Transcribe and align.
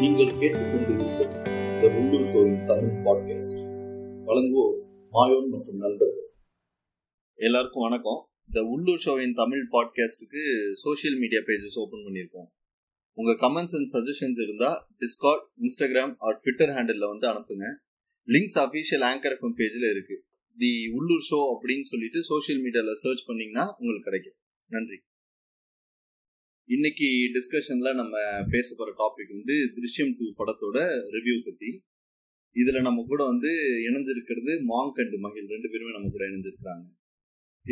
நீங்கள் 0.00 0.26
கேட்டுக்கொண்டிருப்பது 0.26 1.80
த 1.80 1.86
உள்ளூர் 1.98 2.26
ஷோவின் 2.26 2.64
தமிழ் 2.64 2.98
பாட்காஸ்ட் 3.06 3.60
வழங்குவோர் 4.26 4.76
மாயோன் 5.12 5.48
மற்றும் 5.48 5.76
நண்பர்கள் 5.76 6.28
எல்லாருக்கும் 7.34 7.82
வணக்கம். 7.82 8.28
த 8.52 8.62
உள்ளூர் 8.62 8.98
ஷோவின் 8.98 9.32
தமிழ் 9.32 9.68
பாட்காஸ்ட்டுக்கு 9.72 10.70
சோஷியல் 10.72 11.18
மீடியா 11.18 11.40
பேஜஸ் 11.40 11.74
ஓப்பன் 11.74 12.00
பண்ணியிருக்கோம். 12.00 12.48
உங்கள் 13.12 13.34
கமெண்ட்ஸ் 13.34 13.76
அண்ட் 13.78 13.90
சஜஷன்ஸ் 13.92 14.42
இருந்தால் 14.42 14.86
Discord 15.00 15.44
Instagram 15.60 16.14
or 16.18 16.38
Twitter 16.38 16.68
handle 16.68 17.08
வந்து 17.08 17.28
அனுப்புங்க. 17.28 17.66
லிங்க்ஸ் 18.26 18.58
அஃபீஷியல் 18.64 19.06
ஆங்கர் 19.10 19.34
எஃப்எம் 19.34 19.58
பேஜில் 19.58 19.90
இருக்குது 19.94 20.22
தி 20.58 20.70
உள்ளூர் 20.92 21.26
ஷோ 21.30 21.38
அப்படின்னு 21.56 21.82
சொல்லிட்டு 21.82 22.22
சோஷியல் 22.22 22.62
மீடியாவில் 22.62 23.00
சர்ச் 23.04 23.28
பண்ணிங்கன்னா 23.28 23.64
உங்களுக்கு 23.78 24.10
கிடைக்கும். 24.10 24.38
நன்றி. 24.70 24.98
இன்னைக்கு 26.74 27.08
டிஸ்கஷன்ல 27.34 27.90
நம்ம 28.00 28.14
பேச 28.50 28.74
போற 28.78 28.90
டாபிக் 29.00 29.30
வந்து 29.36 29.54
திருஷ்யம் 29.76 30.12
டூ 30.16 30.24
படத்தோட 30.38 30.78
ரிவ்யூ 31.14 31.36
பத்தி. 31.44 31.70
இதுல 32.60 32.80
நம்ம 32.86 33.04
கூட 33.10 33.20
வந்து 33.32 33.52
இணைஞ்சிருக்கிறது 33.84 34.52
மாங்க் 34.72 34.98
அண்ட் 35.02 35.14
மகிழ் 35.24 35.52
ரெண்டு 35.54 35.68
பேருமே 35.72 35.92
நம்ம 35.96 36.10
கூட 36.14 36.24
இணைஞ்சிருக்கிறாங்க. 36.30 36.84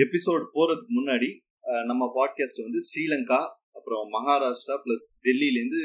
எபிசோட் 0.05 0.47
போறதுக்கு 0.57 0.91
முன்னாடி 0.99 1.29
நம்ம 1.91 2.09
பாட்காஸ்ட் 2.17 2.65
வந்து 2.67 2.81
ஸ்ரீலங்கா 2.87 3.41
அப்புறம் 3.79 4.05
மகாராஷ்டிரா 4.17 4.77
பிளஸ் 4.85 5.07
டெல்லியிலேருந்து 5.27 5.83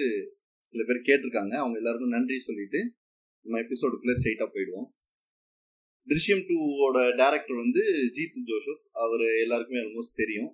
சில 0.70 0.82
பேர் 0.88 1.06
கேட்டிருக்காங்க. 1.10 1.54
அவங்க 1.64 1.78
எல்லாருக்கும் 1.82 2.16
நன்றி 2.16 2.40
சொல்லிட்டு 2.48 2.82
நம்ம 3.44 3.60
எபிசோடுக்குள்ள 3.66 4.16
ஸ்ட்ரைட்டா 4.20 4.48
போயிடுவோம். 4.54 4.90
திருஷ்யம் 6.10 6.46
டூவோட 6.48 6.98
டேரக்டர் 7.20 7.62
வந்து 7.64 7.84
ஜீத் 8.16 8.42
ஜோசப். 8.52 8.88
அவர் 9.04 9.26
எல்லாருக்குமே 9.44 9.82
ஆல்மோஸ்ட் 9.84 10.20
தெரியும். 10.24 10.52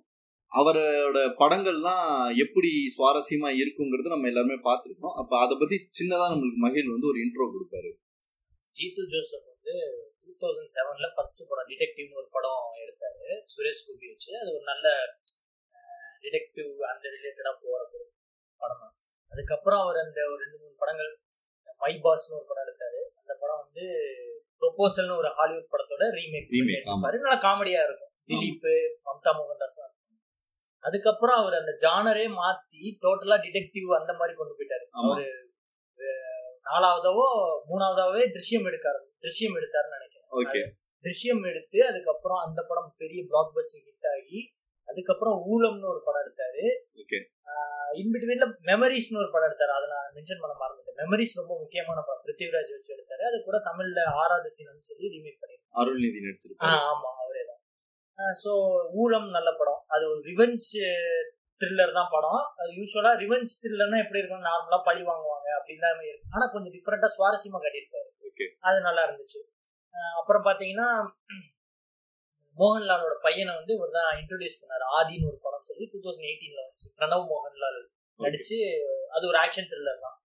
அவரோட 0.58 1.18
படங்கள்லாம் 1.40 2.10
எப்படி 2.44 2.70
சுவாரஸ்யமா 2.96 3.48
இருக்குங்கிறது 3.60 4.12
நம்ம 4.12 4.28
எல்லாருமே 4.30 4.56
பார்த்துருக்கோம். 4.68 5.16
அப்ப 5.22 5.32
அதை 5.44 5.54
பத்தி 5.60 5.76
சின்னதா 5.98 6.26
நம்மளுக்கு 6.32 6.60
மகிழ் 6.66 6.92
வந்து 6.94 7.10
ஒரு 7.12 7.18
இன்ட்ரோ 7.24 7.46
கொடுப்பாரு. 7.54 7.90
ஜீத்து 8.76 9.02
ஜோசப் 9.12 9.46
வந்து 9.50 9.74
டூ 10.24 10.32
தௌசண்ட் 10.42 10.72
செவன்ல 10.76 11.08
ஃபர்ஸ்ட் 11.14 11.42
படம் 11.50 11.68
டிடெக்டிவ்னு 11.72 12.18
ஒரு 12.20 12.28
படம் 12.36 12.64
எடுத்தாரு. 12.82 13.26
சுரேஷ் 13.54 13.84
கோபி 13.86 14.06
வச்சு. 14.12 14.30
அது 14.40 14.50
ஒரு 14.56 14.64
நல்ல 14.72 14.86
டிடெக்டிவ் 16.22 16.72
அந்த 16.92 17.04
ரிலேட்டடா 17.16 17.52
போற 17.62 17.80
ஒரு 17.82 18.06
படம் 18.62 18.80
தான் 18.82 18.94
அதுக்கப்புறம் 19.32 19.80
அவர் 19.84 19.98
அந்த 20.04 20.20
ஒரு 20.32 20.40
ரெண்டு 20.44 20.58
மூணு 20.62 20.74
படங்கள் 20.82 21.12
மை 21.82 21.92
பாஸ்னு 22.04 22.36
ஒரு 22.38 22.46
படம் 22.50 22.64
எடுத்தாரு. 22.66 23.00
அந்த 23.20 23.32
படம் 23.42 23.62
வந்து 23.64 23.84
ப்ரொபோசல்னு 24.60 25.16
ஒரு 25.16 25.28
ஹாலிவுட் 25.38 25.70
படத்தோட 25.74 26.04
ரீமேக். 26.18 26.48
எடுப்பாரு 26.78 27.18
நல்லா 27.24 27.38
காமெடியா 27.46 27.82
இருக்கும். 27.88 28.12
திலீப் 28.30 28.68
மம்தா 29.08 29.30
மோகன்தாஸ் 29.38 29.78
அதுக்கப்புறம் 30.84 31.38
அவர் 31.40 31.56
அந்த 31.60 31.72
ஜானரே 31.84 32.26
மாத்தி 32.38 32.82
டோட்டலா 33.02 33.36
டிடெக்டிவ் 33.44 33.88
அந்த 34.00 34.12
மாதிரி 34.12 34.34
கொண்டு 34.36 34.54
போயிட்டாரு. 34.54 34.86
அவரு 35.00 35.26
நாலாவதாவோ 36.66 37.26
மூணாவதாவே 37.70 38.22
திருஷ்யம் 38.34 38.66
எடுக்காரு 38.70 39.00
திருஷ்யம் 39.22 39.56
எடுத்தாருன்னு 39.58 39.96
நினைக்கிறேன். 39.96 40.28
ஓகே. 40.38 40.60
திருஷ்யம் 41.04 41.42
எடுத்து 41.50 41.78
அதுக்கப்புறம் 41.86 42.40
அந்த 42.46 42.60
படம் 42.68 42.94
பெரிய 42.96 43.20
பிளாக் 43.28 43.52
பஸ்டர் 43.56 43.84
ஹிட் 43.88 44.08
ஆகி 44.14 44.40
அதுக்கப்புறம் 44.88 45.38
ஊழம்னு 45.52 45.88
ஒரு 45.92 46.00
படம் 46.04 46.24
எடுத்தாரு. 46.24 46.64
இன்பிட்வீன்ல 48.00 48.46
மெமரிஸ்னு 48.70 49.20
ஒரு 49.22 49.30
படம் 49.34 49.48
எடுத்தாரு. 49.48 49.72
அதை 49.76 49.86
நான் 49.88 50.08
மென்ஷன் 50.14 50.42
பண்ண 50.42 50.54
மறந்துட்டேன். 50.62 50.98
மெமரிஸ் 51.02 51.38
ரொம்ப 51.40 51.52
முக்கியமான 51.58 51.98
படம். 52.06 52.24
பிருத்திவிராஜ் 52.26 52.72
வச்சு 52.74 52.94
எடுத்தாரு. 52.96 53.22
அது 53.30 53.36
கூட 53.44 53.56
தமிழ்ல 53.68 54.00
ஆறாவது 54.22 54.50
சீனம் 54.56 54.86
சொல்லி 54.88 55.06
ரீமேக் 55.14 55.40
பண்ணி 55.42 55.56
அருள்நிதி 55.80 56.18
ஆ, 56.20 56.26
நடிச்சிருப்பாரு 56.26 56.76
ஆமா. 56.90 57.10
ஸோ 58.42 58.52
ஊழம் 59.02 59.28
நல்ல 59.36 59.50
படம். 59.60 59.80
அது 59.94 60.04
ஒரு 60.12 60.20
ரிவெஞ்ச் 60.30 60.68
த்ரில்லர் 61.60 61.96
தான் 61.98 62.10
படம். 62.14 62.40
அது 62.60 62.70
யூஸ்வலா 62.78 63.12
ரிவெஞ்ச் 63.22 63.54
த்ரில்லர்னா 63.62 63.98
எப்படி 64.04 64.20
இருக்கும் 64.22 64.46
நார்மலா 64.48 64.78
பழி 64.88 65.02
வாங்குவாங்க 65.10 65.48
அப்படின்னு 65.58 65.84
தான் 65.86 66.02
இருக்கும் 66.10 66.34
ஆனா 66.36 66.46
கொஞ்சம் 66.54 66.74
டிஃப்ரெண்டா 66.76 67.08
சுவாரஸ்யமா 67.16 67.60
கட்டியிருப்பாரு. 67.64 68.08
அது 68.68 68.78
நல்லா 68.88 69.02
இருந்துச்சு. 69.06 69.40
அப்புறம் 70.20 70.44
பாத்தீங்கன்னா 70.48 70.88
மோகன்லாலோட 72.58 73.14
பையனை 73.26 73.52
வந்து 73.58 73.72
இவர் 73.78 73.96
தான் 73.96 74.10
இன்ட்ரோடியூஸ் 74.20 74.60
பண்ணாரு. 74.60 74.84
ஆதின்னு 74.98 75.28
ஒரு 75.30 75.38
படம் 75.46 75.66
சொல்லி 75.68 75.84
டூ 75.92 75.98
தௌசண்ட் 76.04 76.28
எயிட்டீன்ல 76.30 76.60
வந்துச்சு. 76.64 76.88
பிரணவ் 76.98 77.26
மோகன்லால் 77.32 77.78
நடிச்சு 78.20 78.56
அது 79.16 79.24
ஒரு 79.26 79.38
ஆக்ஷன் 79.44 79.68
த்ரில்லர் 79.72 80.04
தான். 80.06 80.16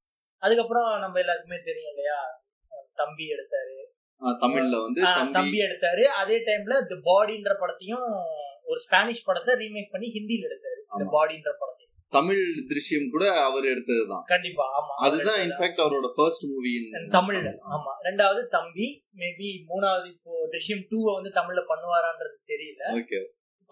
அதுக்கப்புறம் 0.44 0.90
நம்ம 1.04 1.20
எல்லாருக்குமே 1.20 1.60
தெரியும் 1.70 1.92
இல்லையா? 1.94 2.18
தம்பி 3.02 3.26
எடுத்தாரு. 3.36 3.78
தமிழ்ல 4.24 4.82
வந்து 4.82 5.02
தம்பி. 5.32 5.58
எடுத்தாரு. 5.60 6.04
அதே 6.04 6.36
டைம்ல 6.38 6.86
தி 6.88 6.96
பாடின்ற 7.04 7.52
படத்தையும் 7.60 8.08
ஒரு 8.64 8.80
ஸ்பானிஷ் 8.80 9.26
படத்தை 9.26 9.56
ரீமேக் 9.56 9.92
பண்ணி 9.92 10.08
ஹிந்தியில 10.08 10.48
எடுத்தாரு. 10.50 10.82
தி. 10.98 11.06
பாடின்ற 11.18 11.50
படத்தையும். 11.62 11.82
தமிழ் 12.10 12.42
திருஷ்யம் 12.70 13.10
கூட 13.10 13.44
அவர் 13.44 13.64
எடுத்ததுதான். 13.64 14.24
கண்டிப்பா 14.26 14.66
ஆமா. 14.80 14.94
அதுதான் 15.02 15.40
இன்ஃபேக்ட் 15.40 15.82
அவரோட 15.84 16.10
ஃபர்ஸ்ட் 16.16 16.46
மூவி 16.46 16.74
தமிழ்ல 17.10 17.48
ஆமா. 17.76 17.92
ரெண்டாவது 18.04 18.48
தம்பி 18.48 19.06
மேபி 19.18 19.50
மூணாவது 19.70 20.06
இப்போ 20.06 20.32
திருஷ்யம் 20.52 20.86
டூ 20.90 21.14
வந்து 21.14 21.30
தமிழ்ல 21.30 21.64
பண்ணுவாரான்றது 21.72 22.38
தெரியல. 22.54 22.84
ஓகே 22.94 23.20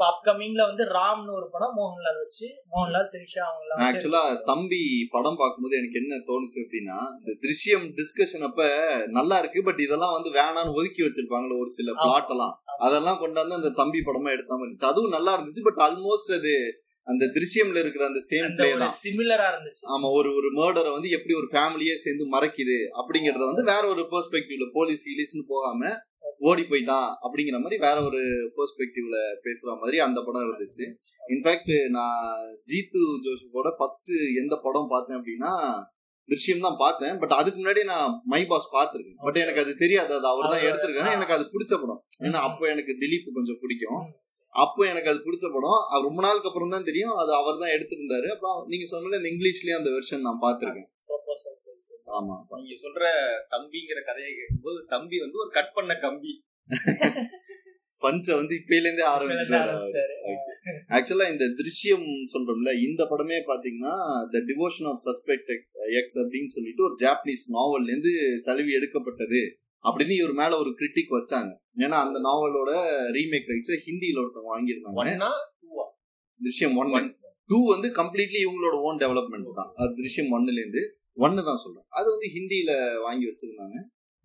இப்போ 0.01 0.13
அப்கமிங்ல 0.13 0.61
வந்து 0.67 0.83
ராம்னு 0.95 1.33
ஒரு 1.39 1.47
படம் 1.51 1.75
மோகன்லால் 1.77 2.15
வச்சு 2.21 2.47
மோகன்லால் 2.69 3.09
திரிஷா 3.11 3.41
அவங்க 3.47 3.83
ஆக்சுவலா 3.87 4.21
தம்பி 4.47 4.79
படம் 5.11 5.37
பார்க்கும்போது 5.41 5.77
எனக்கு 5.79 5.99
என்ன 5.99 6.17
தோணுச்சு 6.29 6.57
அப்படின்னா 6.63 6.95
இந்த 7.17 7.33
திருஷ்யம் 7.43 7.85
டிஸ்கஷன் 7.99 8.45
அப்ப 8.47 8.63
நல்லா 9.11 9.37
இருக்கு 9.41 9.61
பட் 9.67 9.81
இதெல்லாம் 9.85 10.15
வந்து 10.15 10.31
வேணான்னு 10.37 10.73
ஒதுக்கி 10.75 11.03
வச்சிருப்பாங்களே 11.05 11.59
ஒரு 11.63 11.71
சில. 11.75 11.93
பிளாட் 11.99 12.33
எல்லாம். 12.35 12.55
அதெல்லாம் 12.79 13.19
கொண்டாந்து 13.21 13.59
அந்த 13.59 13.71
தம்பி 13.77 14.01
படமா 14.01 14.31
எடுத்தாம 14.35 14.63
இருந்துச்சு. 14.63 14.91
அதுவும் 14.91 15.15
நல்லா 15.17 15.33
இருந்துச்சு 15.35 15.67
பட் 15.67 15.81
ஆல்மோஸ்ட் 15.85 16.33
அது 16.37 16.53
அந்த 17.07 17.29
திருஷ்யம்ல 17.35 17.83
இருக்கிற 17.83 18.05
அந்த 18.07 18.23
சேம் 18.27 18.49
பிளே 18.57 18.71
தான். 18.75 18.95
சிமிலரா 18.99 19.47
இருந்துச்சு. 19.53 19.83
ஆமா 19.93 20.09
ஒரு 20.17 20.31
ஒரு 20.39 20.49
மர்டரை 20.57 20.91
வந்து 20.91 21.11
எப்படி 21.17 21.35
ஒரு 21.39 21.49
ஃபேமிலியே 21.53 21.97
சேர்ந்து 22.01 22.27
மறைக்குது 22.33 22.79
அப்படிங்கறத 22.99 23.45
வந்து 23.45 23.65
வேற 23.69 23.83
ஒரு 23.87 24.05
பெர்ஸ்பெக்டிவ்ல 24.11 24.67
போலீஸ் 24.73 25.05
கிலீஸ்னு 25.09 25.45
போகாம 25.53 25.91
ஓடி 26.41 26.61
போயிட்டான் 26.61 27.09
அப்படிங்கிற 27.23 27.57
மாதிரி 27.57 27.77
வேற 27.77 28.01
ஒரு 28.01 28.21
பெர்ஸ்பெக்டிவ்ல 28.57 29.17
பேசுற 29.43 29.79
மாதிரி 29.79 29.99
அந்த 29.99 30.21
படம் 30.21 30.47
இருந்துச்சு. 30.49 30.85
இன்ஃபேக்ட் 31.27 31.89
நான் 31.89 32.37
ஜீத்து 32.71 33.01
ஜோசப்போட 33.25 33.71
ஃபர்ஸ்ட் 33.77 34.11
எந்த 34.43 34.55
படம் 34.61 34.87
பார்த்தேன் 34.87 35.17
அப்படின்னா 35.17 35.51
திருஷ்யம் 36.29 36.59
தான் 36.59 36.75
பார்த்தேன். 36.77 37.17
பட் 37.17 37.31
அதுக்கு 37.31 37.63
முன்னாடி 37.63 37.83
நான் 37.83 38.21
மை 38.25 38.45
பாஸ் 38.45 38.73
பார்த்திருக்கேன். 38.73 39.17
பட் 39.17 39.37
எனக்கு 39.37 39.61
அது 39.61 39.75
தெரியாது. 39.75 40.13
அது 40.13 40.27
அவர் 40.27 40.49
தான் 40.49 40.61
எடுத்திருக்காரு. 40.61 41.11
எனக்கு 41.11 41.33
அது 41.33 41.43
பிடிச்ச 41.43 41.79
படம். 41.79 42.05
ஏன்னா. 42.19 42.39
அப்போ 42.47 42.67
எனக்கு 42.67 42.97
திலீப் 42.99 43.33
கொஞ்சம் 43.33 43.57
பிடிக்கும். 43.61 44.01
அப்போ 44.49 44.85
எனக்கு 44.85 45.09
அது 45.09 45.19
பிடிச்ச 45.19 45.53
படம். 45.53 45.79
அது 45.89 46.01
ரொம்ப 46.01 46.21
நாளுக்கு 46.21 46.47
அப்புறம் 46.47 46.69
தான் 46.69 46.83
தெரியும். 46.83 47.13
அது 47.13 47.33
அவர் 47.33 47.57
தான் 47.57 47.69
எடுத்திருந்தாரு. 47.69 48.27
அப்புறம் 48.27 48.65
நீங்க 48.67 48.85
சொன்ன 48.85 49.07
மாதிரி 49.07 49.21
அந்த 49.21 49.29
இங்கிலீஷ்லயும் 49.29 49.77
அந்த 49.77 49.89
வெர்ஷன் 49.89 50.19
நான் 50.19 50.41
பார்த்திருக்கேன். 50.41 50.89
ஆமா 52.17 52.35
நீங்க 52.61 52.75
சொல்ற 52.85 53.03
தம்பிங்கிற 53.53 53.99
கதையை 54.09 54.31
கேட்கும்போது 54.37 54.79
தம்பி 54.93 55.17
வந்து 55.19 55.37
ஒரு 55.43 55.51
கட் 55.57 55.75
பண்ண 55.77 55.93
கம்பி. 56.05 56.33
பஞ்ச 58.03 58.27
வந்து 58.35 58.53
இப்பையில 58.59 58.87
இருந்தே 58.87 59.05
ஆரம்பிச்சிட்டாரு. 59.13 59.73
ஆக்சுவலா 60.95 61.25
இந்த 61.33 61.45
திருஷ்யம் 61.59 62.05
சொல்றோம்ல 62.31 62.71
இந்த 62.87 63.01
படமே 63.11 63.37
பாத்தீங்கன்னா 63.49 63.93
the 64.33 64.39
devotion 64.49 64.87
of 64.91 65.01
suspect 65.07 65.51
X 65.99 66.17
அப்படின்னு 66.21 66.53
சொல்லிட்டு 66.55 66.85
ஒரு 66.87 66.95
ஜாப்பனீஸ் 67.03 67.45
நாவல்ல 67.57 67.91
இருந்து 67.93 68.13
தழுவி 68.47 68.71
எடுக்கப்பட்டது 68.79 69.41
அப்படின்னு 69.85 70.15
இவர் 70.21 70.35
மேல 70.41 70.57
ஒரு 70.57 70.71
கிரிட்டிக் 70.79 71.13
வச்சாங்க. 71.17 71.51
ஏன்னா 71.83 71.97
அந்த 72.05 72.17
நாவலோட 72.27 72.71
ரீமேக் 73.17 73.49
ரைட்ஸ் 73.51 73.85
ஹிந்தியில 73.87 74.21
ஒருத்தவங்க 74.23 74.51
வாங்கியிருந்தாங்க. 74.55 74.99
Drishyam 76.41 76.75
one 76.81 76.91
One. 76.97 77.07
டூ 77.49 77.57
வந்து 77.71 77.87
கம்ப்ளீட்லி 77.99 78.39
இவங்களோட 78.45 78.75
ஓன் 78.87 78.99
டெவலப்மெண்ட் 79.03 79.57
தான். 79.59 79.71
அது 79.75 79.91
திருஷ்யம் 79.99 80.29
ஒன்னுல 80.35 80.59
இருந்து 80.63 80.83
ஒன்னு 81.13 81.43
தான் 81.43 81.57
சொல்றேன். 81.57 81.85
அது 81.89 82.09
வந்து 82.09 82.27
ஹிந்தியில 82.35 82.99
வாங்கி 83.01 83.25
வச்சிருந்தாங்க. 83.25 83.77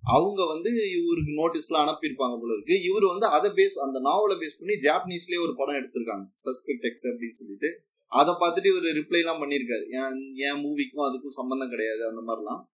அவங்க 0.02 0.46
வந்து 0.46 0.70
இவருக்கு 0.70 1.32
நோட்டீஸ்லாம் 1.42 1.84
அனுப்பியிருப்பாங்க 1.86 2.38
போல 2.38 2.52
இருக்கு. 2.52 2.82
இவர் 2.82 3.04
வந்து 3.04 3.26
அதை 3.26 3.50
பேஸ் 3.50 3.78
அந்த 3.78 4.00
நாவலை 4.00 4.36
பேஸ் 4.36 4.58
பண்ணி 4.58 4.74
ஜாப்பனீஸ்லயே 4.74 5.40
ஒரு 5.42 5.54
படம் 5.56 5.74
எடுத்திருக்காங்க. 5.74 6.26
சஸ்பெக்ட் 6.44 6.86
எக்ஸ் 6.86 7.06
அப்படின்னு 7.06 7.30
சொல்லிட்டு. 7.30 7.80
அதை 8.08 8.34
பார்த்துட்டு 8.34 8.66
இவர் 8.66 8.84
ரிப்ளைலாம் 8.84 9.40
பண்ணியிருக்காரு. 9.42 9.84
என் 9.88 10.34
என் 10.34 10.62
மூவிக்கும் 10.64 11.06
அதுக்கும் 11.10 11.36
சம்மந்தம் 11.36 11.68
கிடையாது 11.68 12.06
அந்த 12.06 12.20
மாதிரிலாம். 12.20 12.68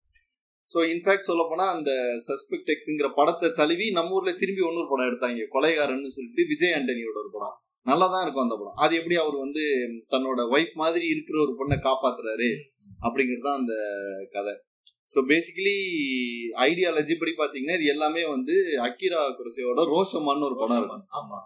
ஸோ 0.74 0.78
இன்ஃபேக்ட் 0.94 1.20
சொல்ல 1.20 1.56
அந்த 1.56 2.18
சஸ்பெக்ட் 2.28 2.70
எக்ஸுங்கிற 2.74 3.14
படத்தை 3.14 3.52
தழுவி 3.52 3.90
நம்ம 3.90 4.10
ஊர்ல 4.10 4.32
திரும்பி 4.32 4.60
ஒன்னொரு 4.60 4.88
படம் 4.88 5.08
எடுத்தாங்க. 5.10 5.46
கொலைகாரன்னு 5.50 6.06
சொல்லிட்டு 6.06 6.46
விஜய் 6.46 6.72
ஆண்டனியோட 6.72 7.14
ஒரு 7.14 7.30
படம். 7.30 7.62
நல்லா 7.82 8.06
தான் 8.06 8.22
இருக்கும் 8.22 8.42
அந்த 8.42 8.56
படம். 8.56 8.74
அது 8.74 8.96
எப்படி 8.96 9.16
அவர் 9.16 9.36
வந்து 9.36 9.62
தன்னோட 10.08 10.40
ஒய்ஃப் 10.50 10.72
மாதிரி 10.72 11.06
இருக்கிற 11.06 11.40
ஒரு 11.40 11.54
பொண்ணை 11.58 11.76
காப்பாத்துறாரு? 11.78 12.54
அப்படிங்கிறது 13.06 13.46
தான் 13.48 13.60
அந்த 13.60 13.74
கதை. 14.36 14.54
ஸோ 15.10 15.18
பேசிக்கலி 15.30 15.76
ஐடியாலஜி 16.66 17.14
படி 17.20 17.32
பார்த்தீங்கன்னா 17.38 17.76
இது 17.78 17.86
எல்லாமே 17.94 18.22
வந்து 18.34 18.56
அக்கிரா 18.88 19.22
குரசையோட 19.38 19.84
ரோஷமான்னு 19.94 20.46
ஒரு 20.48 20.56
படம் 20.60 20.78
இருக்கும் 20.80 21.04
ஆமா. 21.20 21.38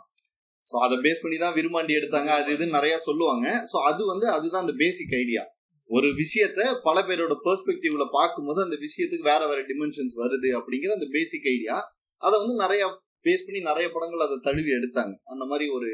ஸோ 0.66 0.76
அதை 0.86 0.96
பேஸ் 1.06 1.22
பண்ணி 1.22 1.38
தான் 1.38 1.56
விரும்மாண்டி 1.56 1.94
எடுத்தாங்க. 2.00 2.30
அது 2.40 2.48
இதுன்னு 2.56 2.76
நிறைய 2.78 2.94
சொல்லுவாங்க. 3.08 3.46
ஸோ 3.72 3.76
அது 3.90 4.02
வந்து 4.12 4.26
அதுதான் 4.36 4.64
அந்த 4.64 4.74
பேசிக் 4.82 5.14
ஐடியா 5.22 5.42
ஒரு 5.90 6.08
விஷயத்த 6.20 6.60
பல 6.86 6.98
பேரோட 7.08 7.34
பெர்ஸ்பெக்டிவ்ல 7.46 8.04
பார்க்கும்போது 8.18 8.60
அந்த 8.62 8.76
விஷயத்துக்கு 8.84 9.26
வேற 9.32 9.42
வேற 9.50 9.60
டிமென்ஷன்ஸ் 9.70 10.14
வருது 10.22 10.50
அப்படிங்கிற 10.58 10.92
அந்த 10.98 11.08
பேசிக் 11.16 11.48
ஐடியா 11.54 11.76
அதை 12.22 12.36
வந்து 12.42 12.54
நிறைய 12.64 12.82
பேஸ் 13.26 13.44
பண்ணி 13.46 13.60
நிறைய 13.70 13.86
படங்கள் 13.92 14.24
அதை 14.26 14.36
தழுவி 14.46 14.70
எடுத்தாங்க. 14.78 15.14
அந்த 15.32 15.44
மாதிரி 15.50 15.66
ஒரு 15.76 15.90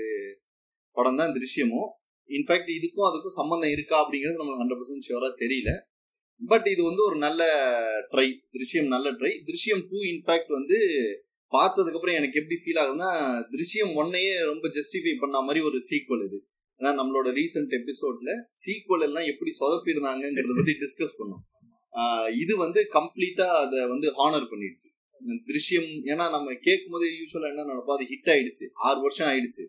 படம் 0.97 1.19
தான் 1.21 1.35
திருஷ்யமும் 1.37 1.89
இன்ஃபேக்ட் 2.37 2.71
இதுக்கும் 2.79 3.09
அதுக்கும் 3.09 3.39
சம்மந்தம் 3.41 3.73
இருக்கா 3.77 3.97
அப்படிங்கிறது 4.03 4.41
நம்மளுக்கு 4.41 4.63
ஹண்ட்ரட் 4.63 4.81
பர்சன்ட் 4.83 5.07
ஷியூராக 5.09 5.33
தெரியல. 5.43 5.73
பட் 6.43 6.69
இது 6.75 6.83
வந்து 6.89 7.03
ஒரு 7.07 7.17
நல்ல 7.25 7.43
ட்ரை 8.13 8.29
திருஷ்யம் 8.55 8.93
நல்ல 8.95 9.09
ட்ரை 9.21 9.33
திருஷ்யம் 9.49 9.83
டூ 9.91 9.99
இன்ஃபேக்ட் 10.13 10.53
வந்து 10.59 10.79
பார்த்ததுக்கப்புறம் 11.53 12.19
எனக்கு 12.19 12.39
எப்படி 12.41 12.57
ஃபீல் 12.63 12.81
ஆகுதுன்னா 12.83 13.11
திருஷ்யம் 13.55 13.93
ஒன்னையே 14.01 14.35
ரொம்ப 14.51 14.67
ஜஸ்டிஃபை 14.77 15.13
பண்ண 15.23 15.41
மாதிரி 15.47 15.61
ஒரு 15.69 15.79
சீக்வல் 15.89 16.23
இது. 16.29 16.39
ஏன்னா 16.81 16.91
நம்மளோட 17.01 17.29
ரீசெண்ட் 17.39 17.73
எபிசோட்ல 17.79 18.33
சீக்வல் 18.63 19.05
எல்லாம் 19.07 19.27
எப்படி 19.33 19.51
சொதப்பிடுந்தாங்கிறத 19.61 20.55
பத்தி 20.61 20.75
டிஸ்கஸ் 20.85 21.19
பண்ணோம். 21.19 21.43
இது 22.43 22.55
வந்து 22.65 22.81
கம்ப்ளீட்டா 22.97 23.49
அதை 23.65 23.81
வந்து 23.93 24.09
ஹானர் 24.21 24.47
பண்ணிடுச்சு. 24.53 24.89
திருஷ்யம் 25.49 25.91
ஏன்னா 26.11 26.25
நம்ம 26.37 26.55
கேட்கும் 26.67 26.95
போது 26.95 27.07
யூஸ்வலா 27.21 27.51
என்ன 27.53 27.67
நடப்போம் 27.71 27.97
அது 27.99 28.07
ஹிட் 28.13 28.31
ஆயிடுச்சு. 28.35 28.67
ஆறு 28.89 28.99
வருஷம் 29.07 29.29
ஆயிடுச்சு. 29.31 29.65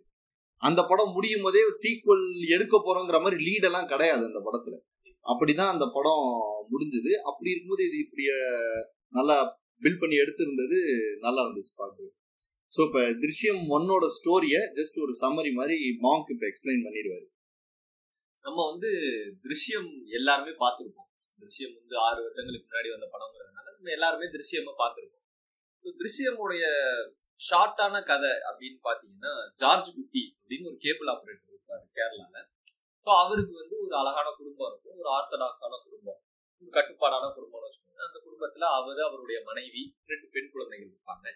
அந்த 0.63 0.81
படம் 0.92 1.13
முடியும் 1.18 1.46
போதே 1.46 1.62
ஒரு 1.69 1.78
சீக்வல் 1.84 2.25
எடுக்க 2.56 2.75
போறோங்கிற 2.88 3.18
மாதிரி 3.24 3.38
லீடெல்லாம் 3.48 3.92
கிடையாது 3.92 4.24
அந்த 4.30 4.40
படத்துல. 4.48 4.75
அப்படிதான் 5.25 5.74
அந்த 5.75 5.86
படம் 5.96 6.25
முடிஞ்சது. 6.74 7.12
அப்படி 7.30 7.52
இருக்கும்போது 7.54 7.84
இது 7.90 7.98
இப்படி 8.06 8.24
நல்லா 9.18 9.38
பில்ட் 9.84 10.02
பண்ணி 10.02 10.16
எடுத்திருந்தது 10.24 10.80
நல்லா 11.25 11.42
இருந்துச்சு 11.46 11.74
பார்க்க 11.81 12.10
ஸோ 12.72 12.81
இப்போ 12.88 13.02
திருஷ்யம் 13.24 13.62
ஒன்னோட 13.75 14.06
ஸ்டோரியை 14.18 14.60
ஜஸ்ட் 14.78 14.98
ஒரு 15.06 15.13
சம்மரி 15.22 15.52
மாதிரி 15.60 15.78
மாங்க் 16.06 16.30
இப்போ 16.34 16.46
எக்ஸ்பிளைன் 16.50 16.86
பண்ணிடுவாரு. 16.86 17.25
நம்ம 18.46 18.60
வந்து 18.72 18.90
திருஷ்யம் 19.46 19.90
எல்லாருமே 20.19 20.54
பார்த்துருப்போம். 20.62 21.10
திருஷ்யம் 21.42 21.74
வந்து 21.80 21.96
ஆறு 22.06 22.19
வருடங்களுக்கு 22.25 22.68
முன்னாடி 22.68 22.90
வந்த 22.94 23.08
படங்கிறதுனால 23.16 23.68
நம்ம 23.75 23.92
எல்லாருமே 23.98 24.28
திருஷ்யமா 24.36 24.74
பார்த்துருப்போம். 24.84 25.25
திருஷ்யமுடைய 26.02 26.63
ஷார்ட்டான 27.50 28.04
கதை 28.04 28.30
அப்படின்னு 28.30 28.80
பாத்தீங்கன்னா 28.84 29.54
ஜார்ஜ் 29.56 29.96
குட்டி 29.96 30.38
அப்படின்னு 30.44 30.66
ஒரு 30.66 30.78
கேபிள் 30.78 31.08
ஆபரேட்டர் 31.08 31.52
இருப்பாரு 31.52 31.86
கேரளால. 31.98 32.38
ஸோ 33.06 33.10
அவருக்கு 33.26 33.54
வந்து 33.54 33.76
ஒரு 33.80 33.96
அழகான 33.96 34.34
குடும்பம் 34.38 34.70
இருக்கும். 34.72 34.98
ஒரு 34.98 35.10
ஆர்த்தடாக்ஸான 35.10 35.84
குடும்பம். 35.84 36.22
ஒரு 36.62 36.70
கட்டுப்பாடான 36.70 37.26
குடும்பம்னு 37.28 37.68
வச்சுக்கோங்க 37.68 38.02
அந்த 38.08 38.18
குடும்பத்துல 38.26 38.64
அவரு 38.82 39.04
அவருடைய 39.04 39.42
மனைவி 39.46 39.98
ரெண்டு 40.06 40.28
பெண் 40.32 40.52
குழந்தைகள் 40.52 40.88
இருப்பாங்க. 40.88 41.28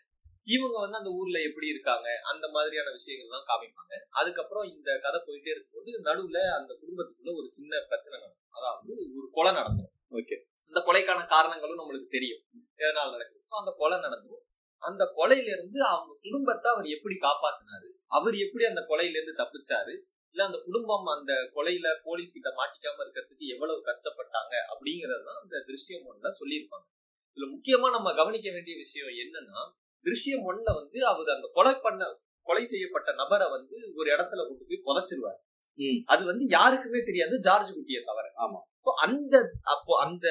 இவங்க 0.43 0.79
வந்து 0.79 0.97
அந்த 0.97 1.09
ஊர்ல 1.09 1.41
எப்படி 1.41 1.67
இருக்காங்க 1.67 2.19
அந்த 2.23 2.49
மாதிரியான 2.49 2.89
விஷயங்கள்லாம் 2.89 3.47
காமிப்பாங்க. 3.51 3.93
அதுக்கப்புறம் 4.09 4.63
இந்த 4.63 4.99
கதை 5.01 5.21
போயிட்டே 5.25 5.49
இருக்கும்போது 5.49 6.01
நடுவுல 6.03 6.37
அந்த 6.55 6.77
குடும்பத்துக்குள்ள 6.81 7.35
ஒரு 7.35 7.47
சின்ன 7.49 7.79
பிரச்சனை 7.79 8.19
நடக்கும். 8.19 8.49
அதாவது 8.49 9.11
ஒரு 9.15 9.29
கொலை 9.31 9.53
நடக்கும். 9.53 9.91
Okay. 10.11 10.37
அந்த 10.67 10.79
கொலைக்கான 10.85 11.25
காரணங்களும் 11.25 11.79
நம்மளுக்கு 11.79 12.07
தெரியும். 12.07 12.43
எதனால 12.77 13.11
நடக்குது? 13.11 13.41
So, 13.49 13.59
அந்த 13.59 13.75
கொலை 13.77 13.99
நடந்தும் 13.99 14.44
அந்த 14.89 15.03
கொலையில 15.15 15.49
இருந்து 15.55 15.79
அவங்க 15.83 16.13
குடும்பத்தை 16.21 16.67
அவர் 16.73 16.87
எப்படி 16.87 17.15
காப்பாத்தினாரு? 17.15 17.87
அவர் 18.07 18.35
எப்படி 18.35 18.63
அந்த 18.65 18.81
கொலையில 18.89 19.15
இருந்து 19.17 19.43
தப்பிச்சாரு? 19.43 19.93
இல்ல 20.31 20.45
அந்த 20.45 20.57
குடும்பம் 20.65 21.05
அந்த 21.05 21.33
கொலையில 21.33 21.87
போலீஸ் 22.03 22.33
கிட்ட 22.33 22.49
மாட்டிக்காம 22.49 22.97
இருக்கிறதுக்கு 23.01 23.45
எவ்வளவு 23.53 23.79
கஷ்டப்பட்டாங்க 23.85 24.53
அப்படிங்கறதுதான் 24.73 25.41
அந்த 25.41 25.55
திருஷ்யம் 25.67 26.05
ஒன்றுல 26.09 26.29
சொல்லியிருப்பாங்க. 26.39 26.85
இதுல 27.35 27.45
முக்கியமா 27.53 27.89
நம்ம 27.91 28.13
கவனிக்க 28.13 28.51
வேண்டிய 28.51 28.75
விஷயம் 28.77 29.13
என்னன்னா 29.13 29.61
திருஷ்யம் 30.05 30.43
ஒண்ணுல 30.49 30.73
வந்து 30.73 31.05
அவர் 31.05 31.29
அந்த 31.29 31.49
கொலை 31.53 31.73
பண்ண 31.81 32.19
கொலை 32.43 32.65
செய்யப்பட்ட 32.65 33.13
நபரை 33.13 33.49
வந்து 33.49 33.77
ஒரு 33.95 34.09
இடத்துல 34.15 34.41
கொண்டு 34.47 34.65
போய் 34.69 34.83
புதைச்சிருவாரு. 34.85 35.41
அது 36.05 36.25
வந்து 36.25 36.45
யாருக்குமே 36.47 36.99
தெரியாது 37.05 37.39
ஜார்ஜ் 37.39 37.71
குட்டியை 37.71 38.01
தவிர. 38.05 38.27
ஆமா. 38.35 38.59
அந்த 38.95 39.51
அப்போ 39.63 40.05
அந்த 40.05 40.27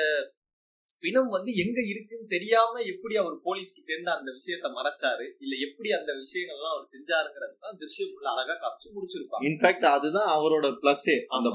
பிணம் 1.04 1.30
வந்து 1.36 1.50
எங்க 1.62 1.78
இருக்குன்னு 1.92 2.26
தெரியாம 2.34 2.82
எப்படி 2.92 3.14
அவர் 3.22 3.36
போலீஸ் 3.46 3.74
கிட்ட 3.76 3.90
இருந்து 3.94 4.12
அந்த 4.16 4.28
விஷயத்த 4.38 4.68
மறைச்சாரு? 4.78 5.26
இல்ல 5.44 5.54
எப்படி 5.66 5.90
அந்த 5.98 6.10
விஷயங்கள்லாம் 6.22 6.74
அவர் 6.74 6.90
செஞ்சாருங்கிறது 6.94 7.54
தான் 7.66 7.78
திருஷ்யக்குள்ள 7.82 8.28
அழகா 8.34 8.54
காமிச்சு 8.64 8.88
முடிச்சிருப்பாங்க. 8.96 9.44
இன்ஃபேக்ட் 9.50 9.86
அதுதான் 9.96 10.30
அவரோட 10.36 10.66
பிளஸ்ஸே 10.82 11.16
அந்த 11.38 11.50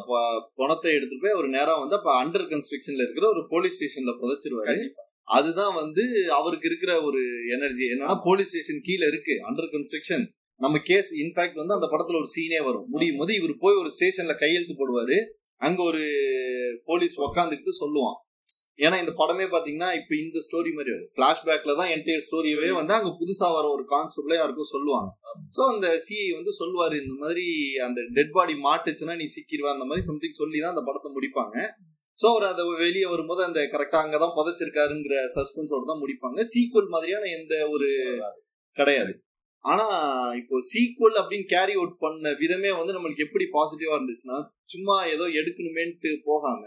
பணத்தை 0.61 0.91
எடுத்துட்டு 0.97 1.23
போய் 1.25 1.37
அவர் 1.37 1.49
நேரா 1.57 1.75
வந்து 1.83 1.97
அப்ப 1.99 2.11
அண்டர் 2.23 2.47
கன்ஸ்ட்ரக்ஷன்ல 2.53 3.05
இருக்கிற 3.07 3.27
ஒரு 3.27 3.43
போலீஸ் 3.53 3.77
ஸ்டேஷன்ல 3.79 4.13
புதைச்சிருவாரு. 4.23 4.77
அதுதான் 5.37 5.73
வந்து 5.81 6.03
அவருக்கு 6.39 6.67
இருக்கிற 6.69 6.91
ஒரு 7.07 7.21
எனர்ஜி 7.55 7.83
என்னன்னா 7.93 8.15
போலீஸ் 8.27 8.51
ஸ்டேஷன் 8.53 8.85
கீழ 8.87 9.01
இருக்கு 9.11 9.33
அண்டர் 9.49 9.71
கன்ஸ்ட்ரக்ஷன் 9.73 10.25
நம்ம 10.61 10.77
கேஸ் 10.89 11.09
இன்ஃபேக்ட் 11.23 11.59
வந்து 11.61 11.75
அந்த 11.75 11.87
படத்துல 11.91 12.17
ஒரு 12.21 12.29
சீனே 12.35 12.61
வரும். 12.63 12.87
முடியும் 12.93 13.17
போது 13.17 13.31
இவர் 13.35 13.53
போய் 13.57 13.81
ஒரு 13.81 13.89
ஸ்டேஷன்ல 13.95 14.33
கையெழுத்து 14.41 14.73
போடுவாரு. 14.79 15.17
அங்க 15.61 15.79
ஒரு 15.83 16.01
போலீஸ் 16.89 17.15
உக்காந்துக்கிட்டு 17.21 17.73
சொல்லுவான். 17.83 18.17
ஏன்னா 18.85 18.97
இந்த 19.03 19.13
படமே 19.21 19.45
பாத்தீங்கன்னா 19.53 19.89
இப்ப 19.99 20.11
இந்த 20.23 20.37
ஸ்டோரி 20.45 20.71
மாதிரி 20.77 20.91
வரும். 20.93 21.09
பிளாஷ்பேக்ல 21.17 21.73
தான் 21.79 21.91
என்டையர் 21.95 22.25
ஸ்டோரியவே 22.27 22.69
வந்து 22.79 22.93
அங்க 22.97 23.11
புதுசா 23.21 23.47
வர 23.57 23.65
ஒரு 23.75 23.83
கான்ஸ்டபிளே 23.93 24.37
யாருக்கும் 24.39 24.71
சொல்லுவாங்க. 24.75 25.09
சோ 25.55 25.61
அந்த 25.73 25.87
சிஐ 26.05 26.27
வந்து 26.39 26.53
சொல்லுவாரு 26.61 26.95
இந்த 27.03 27.15
மாதிரி 27.23 27.45
அந்த 27.87 28.01
டெட் 28.17 28.35
பாடி 28.37 28.55
மாட்டுச்சுன்னா 28.67 29.15
நீ 29.21 29.27
சிக்கிடுவா 29.35 29.71
அந்த 29.75 29.87
மாதிரி 29.89 30.05
சம்திங் 30.09 30.39
சொல்லி 30.41 30.57
தான் 30.59 30.73
அந்த 30.75 30.83
படத்தை 30.89 31.11
முடிப்பாங்க. 31.17 31.55
ஸோ 32.19 32.27
அவர் 32.33 32.45
அதை 32.51 32.63
வெளியே 32.85 33.07
வரும்போது 33.13 33.41
அந்த 33.47 33.59
கரெக்டாக 33.73 34.05
அங்கே 34.05 34.19
தான் 34.23 34.35
புதைச்சிருக்காருங்கிற 34.37 35.17
சஸ்பென்ஸோட 35.37 35.83
தான் 35.91 36.01
முடிப்பாங்க. 36.03 36.39
சீக்வல் 36.53 36.93
மாதிரியான 36.95 37.29
எந்த 37.39 37.53
ஒரு 37.75 37.89
கிடையாது. 38.75 39.13
ஆனா 39.65 39.85
இப்போ 40.41 40.55
சீக்வல் 40.71 41.17
அப்படின்னு 41.21 41.47
கேரி 41.53 41.73
அவுட் 41.79 41.97
பண்ண 42.03 42.31
விதமே 42.41 42.71
வந்து 42.79 42.95
நம்மளுக்கு 42.95 43.25
எப்படி 43.27 43.45
பாசிட்டிவா 43.55 43.95
இருந்துச்சுன்னா 43.97 44.37
சும்மா 44.73 44.95
ஏதோ 45.13 45.25
எடுக்கணுமேன்ட்டு 45.39 46.11
போகாம 46.27 46.63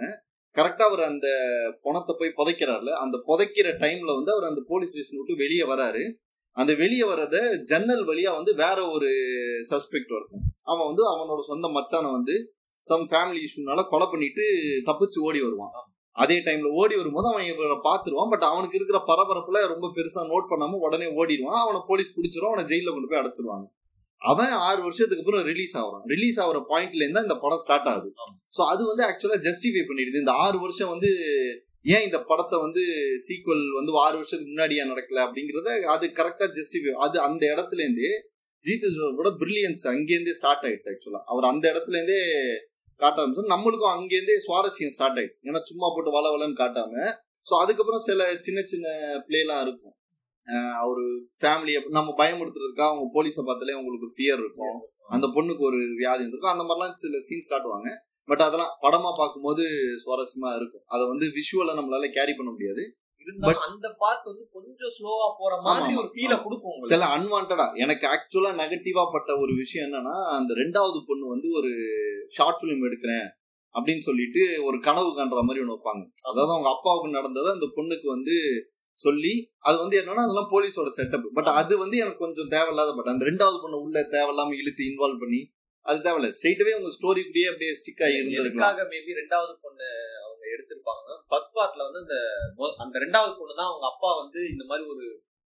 கரெக்டா 0.56 0.84
அவர் 0.90 1.02
அந்த 1.02 1.28
பணத்தை 1.82 2.14
போய் 2.18 2.36
புதைக்கிறாருல. 2.40 2.90
அந்த 3.04 3.16
புதைக்கிற 3.28 3.68
டைம்ல 3.84 4.14
வந்து 4.14 4.32
அவர் 4.32 4.44
அந்த 4.44 4.62
போலீஸ் 4.68 4.90
ஸ்டேஷன் 4.90 5.18
விட்டு 5.18 5.36
வெளியே 5.36 5.62
வராரு. 5.62 6.02
அந்த 6.56 6.74
வெளியே 6.74 7.02
வர்றத 7.02 7.36
ஜன்னல் 7.62 8.04
வழியா 8.06 8.32
வந்து 8.32 8.54
வேற 8.54 8.78
ஒரு 8.90 9.10
சஸ்பெக்ட் 9.70 10.12
ஒருத்தன். 10.16 10.44
அவன் 10.62 10.86
வந்து 10.86 11.04
அவனோட 11.12 11.40
சொந்த 11.40 11.68
மச்சானை 11.68 12.10
வந்து 12.10 12.34
சம் 12.80 13.06
ஃபேமிலி 13.10 13.40
இஷ்யூனால 13.46 13.82
கொலை 13.86 14.06
பண்ணிட்டு 14.10 14.44
தப்பிச்சு 14.84 15.18
ஓடி 15.18 15.40
வருவான். 15.42 15.74
அதே 16.16 16.36
டைம்ல 16.36 16.70
ஓடி 16.70 16.96
வரும்போது 16.96 17.28
அவன் 17.28 17.44
இவரை 17.44 17.78
பார்த்துருவான். 17.84 18.30
பட் 18.30 18.42
அவனுக்கு 18.42 18.76
இருக்கிற 18.76 18.98
பரபரப்புல 19.10 19.60
ரொம்ப 19.66 19.86
பெருசா 19.96 20.22
நோட் 20.32 20.50
பண்ணாம 20.50 20.78
உடனே 20.78 21.04
ஓடிடுவான். 21.04 21.60
அவனை 21.64 21.80
போலீஸ் 21.86 22.14
பிடிச்சிரும் 22.16 22.50
அவனை 22.52 22.64
ஜெயில 22.64 22.92
கொண்டு 22.92 23.08
போய் 23.08 23.22
அடைச்சிருவாங்க. 23.22 23.66
அவன் 24.30 24.52
ஆறு 24.68 24.80
வருஷத்துக்கு 24.86 25.22
அப்புறம் 25.24 25.46
ரிலீஸ் 25.50 25.74
ஆகுறான். 25.80 26.04
ரிலீஸ் 26.14 26.38
ஆகுற 26.42 26.58
பாயிண்ட்ல 26.72 27.04
இருந்தா 27.04 27.22
இந்த 27.26 27.36
படம் 27.44 27.62
ஸ்டார்ட் 27.64 27.88
ஆகுது. 27.92 28.10
சோ 28.56 28.60
அது 28.72 28.82
வந்து 28.90 29.04
ஆக்சுவலா 29.08 29.38
ஜஸ்டிஃபை 29.48 29.82
பண்ணிடுது. 29.90 30.22
இந்த 30.24 30.34
ஆறு 30.44 30.58
வருஷம் 30.64 30.92
வந்து 30.94 31.10
ஏன் 31.94 32.04
இந்த 32.06 32.18
படத்தை 32.30 32.56
வந்து 32.64 32.82
சீக்வல் 33.26 33.64
வந்து 33.78 33.92
ஆறு 34.04 34.16
வருஷத்துக்கு 34.20 34.52
முன்னாடியா 34.52 34.82
நடக்கல 34.90 35.22
அப்படிங்கறத 35.26 35.70
அது 35.94 36.06
கரெக்டா 36.18 36.46
ஜஸ்டிஃபை 36.58 36.92
அது 37.06 37.16
அந்த 37.28 37.42
இடத்துல 37.54 37.82
இருந்தே 37.84 38.12
ஜீத் 38.64 38.86
ஜோரோட 38.96 39.30
பிரில்லியன்ஸ் 39.40 39.82
அங்கேருந்தே 39.92 40.34
ஸ்டார்ட் 40.40 40.66
ஆயிடுச்சு 40.66 40.90
ஆக்சுவலா 40.92 41.22
அவர் 41.32 41.50
அந்த 41.52 41.64
இடத்துல 41.72 41.96
இருந்தே 42.00 42.20
காட்ட 43.00 43.18
ஆரம்பிச்சு 43.22 43.52
நம்மளுக்கும் 43.54 43.94
அங்கேருந்தே 43.96 44.36
சுவாரஸ்யம் 44.46 44.94
ஸ்டார்ட் 44.96 45.18
ஆயிடுச்சு. 45.20 45.40
ஏன்னா 45.48 45.60
சும்மா 45.70 45.86
போட்டு 45.94 46.10
வள 46.16 46.26
வளன்னு 46.34 46.60
காட்டாம. 46.62 46.94
ஸோ 47.46 47.52
அதுக்கப்புறம் 47.62 48.04
சில 48.08 48.20
சின்ன 48.46 48.60
சின்ன 48.72 48.86
பிளேலாம் 49.28 49.62
இருக்கும். 49.66 49.94
ஒரு 50.86 51.04
ஃபேமிலியை 51.40 51.80
நம்ம 51.88 52.14
பயமுறுத்துறதுக்காக 52.18 52.88
அவங்க 52.92 53.04
போலீஸை 53.16 53.42
பார்த்தாலே 53.44 53.76
அவங்களுக்கு 53.76 54.06
ஒரு 54.08 54.16
ஃபியர் 54.16 54.40
இருக்கும். 54.44 54.78
அந்த 55.08 55.26
பொண்ணுக்கு 55.26 55.62
ஒரு 55.70 55.78
வியாதி 56.00 56.24
இருக்கும் 56.26 56.52
அந்த 56.54 56.64
மாதிரிலாம் 56.64 56.98
சில 57.02 57.18
சீன்ஸ் 57.28 57.52
காட்டுவாங்க. 57.52 57.90
பட் 58.28 58.40
அதெல்லாம் 58.40 58.74
படமா 58.82 59.10
பார்க்கும்போது 59.20 59.64
சுவாரஸ்யமா 60.02 60.50
இருக்கும். 60.54 60.84
அதை 60.86 61.06
வந்து 61.06 61.26
விஷுவலா 61.38 61.72
நம்மளால 61.78 62.10
கேரி 62.10 62.34
பண்ண 62.34 62.50
முடியாது. 62.50 62.96
அந்த 63.66 63.88
பார்ட் 63.98 64.24
வந்து 64.24 64.44
கொஞ்சம் 64.52 64.92
ஸ்லோவா 64.96 65.26
போற 65.38 65.52
மாதிரி 65.60 65.94
ஒரு 65.96 66.08
ஃபீல. 66.14 66.34
கொடுக்கும். 66.42 66.80
சில 66.82 67.06
அன்வான்டா 67.16 67.66
எனக்கு 67.74 68.04
ஆக்சுவலா 68.14 68.50
நெகட்டிவா 68.62 69.04
பட்ட 69.12 69.36
ஒரு 69.38 69.52
விஷயம் 69.54 69.86
என்னன்னா 69.88 70.16
அந்த 70.38 70.54
ரெண்டாவது 70.54 70.98
பொண்ணு 71.06 71.26
வந்து 71.28 71.50
ஒரு 71.50 71.70
ஷார்ட் 72.26 72.60
பிலிம் 72.62 72.84
எடுக்கிறேன் 72.88 73.28
அப்படின்னு 73.74 73.98
சொல்லிட்டு 73.98 74.42
ஒரு 74.64 74.80
கனவு 74.80 75.10
காண்ற 75.18 75.42
மாதிரி 75.42 75.62
ஒன்று 75.64 75.76
வைப்பாங்க. 75.76 76.02
அதாவது 76.30 76.52
அவங்க 76.52 76.68
அப்பாவுக்கு 76.68 77.16
நடந்ததை 77.18 77.52
அந்த 77.52 77.68
பொண்ணுக்கு 77.76 78.06
வந்து 78.06 78.36
சொல்லி 78.98 79.32
அது 79.60 79.76
வந்து 79.78 79.96
என்னன்னா 80.00 80.24
அதெல்லாம் 80.26 80.50
போலீஸோட 80.50 80.90
செட்டப் 80.96 81.26
பட் 81.34 81.50
அது 81.60 81.74
வந்து 81.78 81.96
எனக்கு 81.96 82.24
கொஞ்சம் 82.24 82.50
தேவையில்லாத 82.54 82.90
பட் 82.94 83.10
அந்த 83.12 83.24
ரெண்டாவது 83.30 83.58
பொண்ணு 83.62 83.78
உள்ள 83.80 83.98
தேவையில்லாம 84.12 84.56
இழுத்து 84.60 84.84
இன்வால்வ் 84.90 85.22
பண்ணி 85.24 85.40
அது 85.86 85.98
தேவையில்ல. 86.06 86.28
ஸ்ட்ரெயிட்டவே 86.36 86.72
உங்க 86.78 86.90
ஸ்டோரிக்குள்ளேயே 86.96 87.48
அப்படியே 87.50 87.72
ஸ்டிக் 87.78 88.02
ஆகி 88.06 88.16
இருந்திருக்கலாம். 88.18 88.50
எதுக்காக 88.50 88.84
மேபி 88.92 89.12
ரெண்டாவது 89.20 89.52
பொண்ணு 89.64 89.86
அவங்க 90.22 90.44
எடுத்திருப்பாங்கன்னா 90.54 91.16
ஃபர்ஸ்ட் 91.30 91.54
பார்ட்ல 91.56 91.86
வந்து 91.88 92.02
அந்த 92.04 92.16
அந்த 92.84 92.96
ரெண்டாவது 93.04 93.32
பொண்ணு 93.38 93.54
தான் 93.54 93.70
அவங்க 93.70 93.86
அப்பா 93.92 94.10
வந்து 94.22 94.40
இந்த 94.52 94.64
மாதிரி 94.70 94.84
ஒரு 94.92 95.04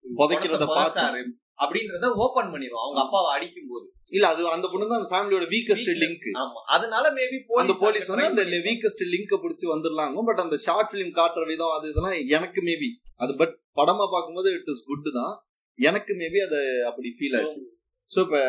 புதைக்கிறத 0.04 0.57
பணத்தை 0.57 0.68
பார்த்து. 0.73 0.99
புதைச்சாரு. 0.99 1.23
அப்படின்றத 1.58 2.08
ஓபன் 2.24 2.50
பண்ணிடும் 2.52 2.82
அவங்க 2.82 2.98
அப்பாவை 3.04 3.28
அடிக்கும் 3.36 3.70
போது 3.70 3.86
இல்ல 4.16 4.26
அது 4.32 4.42
அந்த 4.56 4.66
பொண்ணு 4.72 4.90
தான் 4.90 5.00
அந்த 5.00 5.10
ஃபேமிலியோட 5.12 5.46
வீக்கஸ்ட். 5.54 5.90
லிங்க் 6.02 6.26
ஆமா. 6.42 6.60
அதனால 6.74 7.04
மேபி 7.18 7.38
அந்த 7.62 7.74
போலீஸ் 7.82 8.08
வந்து 8.12 8.28
அந்த 8.30 8.44
வீக்கஸ்ட் 8.68 9.02
லிங்க் 9.14 9.34
பிடிச்சி 9.44 9.66
வந்துடலாங்க. 9.74 10.24
பட் 10.28 10.42
அந்த 10.44 10.58
ஷார்ட் 10.66 10.90
பிலிம் 10.92 11.14
காட்டுற 11.18 11.44
விதம் 11.52 11.74
அது 11.76 11.90
இதெல்லாம் 11.92 12.18
எனக்கு 12.36 12.62
மேபி 12.68 12.90
அது 13.24 13.34
பட் 13.42 13.54
படமா 13.80 14.06
பார்க்கும்போது 14.14 14.50
இட் 14.58 14.70
இஸ் 14.74 14.84
குட் 14.90 15.10
தான். 15.20 15.34
எனக்கு 15.78 16.12
மேபி 16.22 16.38
அது 16.46 16.60
அப்படி 16.90 17.10
ஃபீல் 17.18 17.36
ஆச்சு. 17.40 17.60
ஸோ 18.10 18.18
இப்போ 18.26 18.40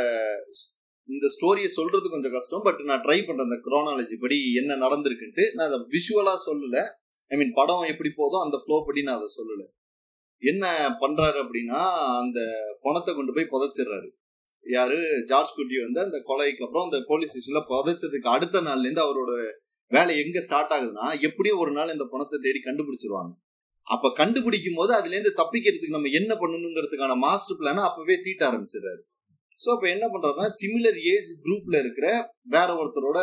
இந்த 1.10 1.28
ஸ்டோரியை 1.36 1.70
சொல்றது 1.80 2.08
கொஞ்சம் 2.14 2.34
கஷ்டம். 2.38 2.64
பட் 2.68 2.80
நான் 2.90 3.04
ட்ரை 3.06 3.20
பண்றேன் 3.28 3.48
அந்த 3.50 3.60
குரோனாலஜி 3.68 4.18
படி 4.24 4.38
என்ன 4.62 4.78
நடந்திருக்குன்ட்டு. 4.86 5.46
நான் 5.56 5.68
அதை 5.70 5.80
விஷுவலா 5.96 6.36
சொல்லல. 6.48 6.78
ஐ 7.32 7.38
மீன் 7.42 7.54
படம் 7.60 7.84
எப்படி 7.94 8.12
போதோ 8.22 8.38
அந்த 8.46 8.58
ஃப்ளோ 8.64 8.78
படி 8.88 9.02
நான் 9.08 9.20
அதை 9.20 9.30
சொல்லல. 9.38 9.64
என்ன 10.42 10.66
பண்றாரு 11.02 11.38
அப்படின்னா 11.44 11.82
அந்த 12.22 12.40
பணத்தை 12.82 13.16
கொண்டு 13.16 13.34
போய் 13.34 13.52
புதைச்சிடுறாரு. 13.54 14.10
யாரு? 14.66 14.98
ஜார்ஜ் 15.26 15.54
குட்டி 15.56 15.78
வந்து 15.80 16.00
அந்த 16.06 16.18
கொலைக்கு 16.30 16.64
அப்புறம் 16.66 16.88
அந்த 16.88 16.98
போலீஸ் 17.08 17.32
ஸ்டேஷன்ல 17.34 17.62
புதைச்சதுக்கு 17.72 18.30
அடுத்த 18.36 18.62
நாள்ல 18.62 18.88
இருந்து 18.88 19.06
அவரோட 19.06 19.34
வேலை 19.88 20.14
எங்க 20.24 20.40
ஸ்டார்ட் 20.42 20.74
ஆகுதுன்னா 20.76 21.06
எப்படியும் 21.28 21.58
ஒரு 21.58 21.72
நாள் 21.72 21.92
இந்த 21.92 22.06
பணத்தை 22.10 22.40
தேடி 22.40 22.60
கண்டுபிடிச்சிருவாங்க. 22.66 23.32
அப்ப 23.88 24.12
கண்டுபிடிக்கும் 24.12 24.76
போது 24.76 24.94
அதுல 24.94 25.16
இருந்து 25.16 25.34
தப்பிக்கிறதுக்கு 25.42 25.96
நம்ம 25.98 26.10
என்ன 26.10 26.32
பண்ணணுங்கிறதுக்கான 26.42 27.16
மாஸ்டர் 27.18 27.60
பிளான 27.60 27.84
அப்பவே 27.90 28.16
தீட்ட 28.16 28.44
ஆரம்பிச்சிடுறாரு. 28.50 29.02
ஸோ 29.60 29.70
அப்போ 29.70 29.88
என்ன 29.90 30.06
பண்றாருன்னா 30.08 30.48
சிமிலர் 30.60 31.00
ஏஜ் 31.14 31.32
குரூப்ல 31.46 31.80
இருக்கிற 31.80 32.08
வேற 32.42 32.70
ஒருத்தரோட 32.82 33.20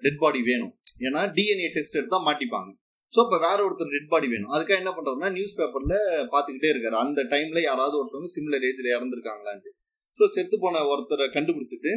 டெட் 0.00 0.18
பாடி 0.18 0.42
வேணும். 0.42 0.78
ஏன்னா 0.98 1.22
டிஎன்ஏ 1.36 1.68
டெஸ்ட் 1.72 1.96
எடுத்தா 1.96 2.18
மாட்டிப்பாங்க. 2.26 2.70
ஸோ 3.12 3.20
இப்போ 3.24 3.38
வேற 3.46 3.58
ஒருத்தர் 3.66 3.92
டெட் 3.94 4.10
பாடி 4.12 4.26
வேணும். 4.32 4.52
அதுக்காக 4.54 4.78
என்ன 4.82 4.92
பண்றாருன்னா 4.96 5.30
நியூஸ் 5.36 5.56
பேப்பர்ல 5.58 5.96
பார்த்துக்கிட்டே 6.32 6.70
இருக்காரு. 6.72 6.96
அந்த 7.04 7.20
டைம்ல 7.32 7.60
யாராவது 7.68 7.94
ஒருத்தவங்க 8.00 8.30
சிமிலர் 8.36 8.66
ஏஜ்ல 8.70 8.88
இறந்துருக்காங்களான்ட்டு. 8.96 9.70
ஸோ 10.16 10.26
செத்து 10.36 10.56
போன 10.64 10.82
ஒருத்தரை 10.92 11.26
கண்டுபிடிச்சிட்டு 11.36 11.92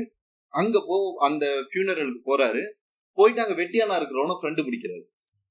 அங்க 0.53 0.77
போ 0.89 0.95
அந்த 1.27 1.45
ஃபியூனரலுக்கு 1.69 2.21
போறாரு. 2.29 2.61
போயிட்டு 3.17 3.43
அங்க 3.45 3.55
வெட்டியானா 3.61 3.95
இருக்கிறவன 3.99 4.37
ஃப்ரெண்டு 4.41 4.61
பிடிக்கிறாரு. 4.67 5.03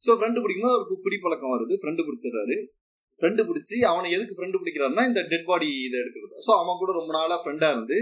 ஸோ 0.06 0.10
ஃப்ரெண்டு 0.18 0.42
பிடிக்கும்போது 0.42 0.76
அவருக்கு 0.76 0.96
குடிப்பழக்கம் 1.06 1.54
வருது. 1.54 1.74
ஃப்ரெண்டு 1.82 2.02
பிடிச்சிடுறாரு. 2.08 2.56
ஃப்ரெண்டு 3.18 3.42
பிடிச்சி 3.48 3.76
அவனை 3.90 4.08
எதுக்கு 4.16 4.36
ஃப்ரெண்டு 4.38 4.58
பிடிக்கிறாருன்னா 4.60 5.04
இந்த 5.10 5.20
டெட் 5.30 5.48
பாடி 5.50 5.68
இதை 5.86 5.96
எடுக்கிறது. 6.02 6.34
ஸோ 6.46 6.52
அவன் 6.62 6.80
கூட 6.82 6.90
ரொம்ப 6.98 7.10
நாளாக 7.18 7.38
ஃப்ரெண்டாக 7.42 7.74
இருந்து 7.76 7.98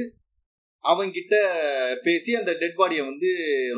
அவன் 0.84 1.10
கிட்ட 1.16 1.34
பேசி 2.06 2.30
அந்த 2.40 2.52
டெட் 2.62 2.78
பாடியை 2.80 3.04
வந்து 3.10 3.28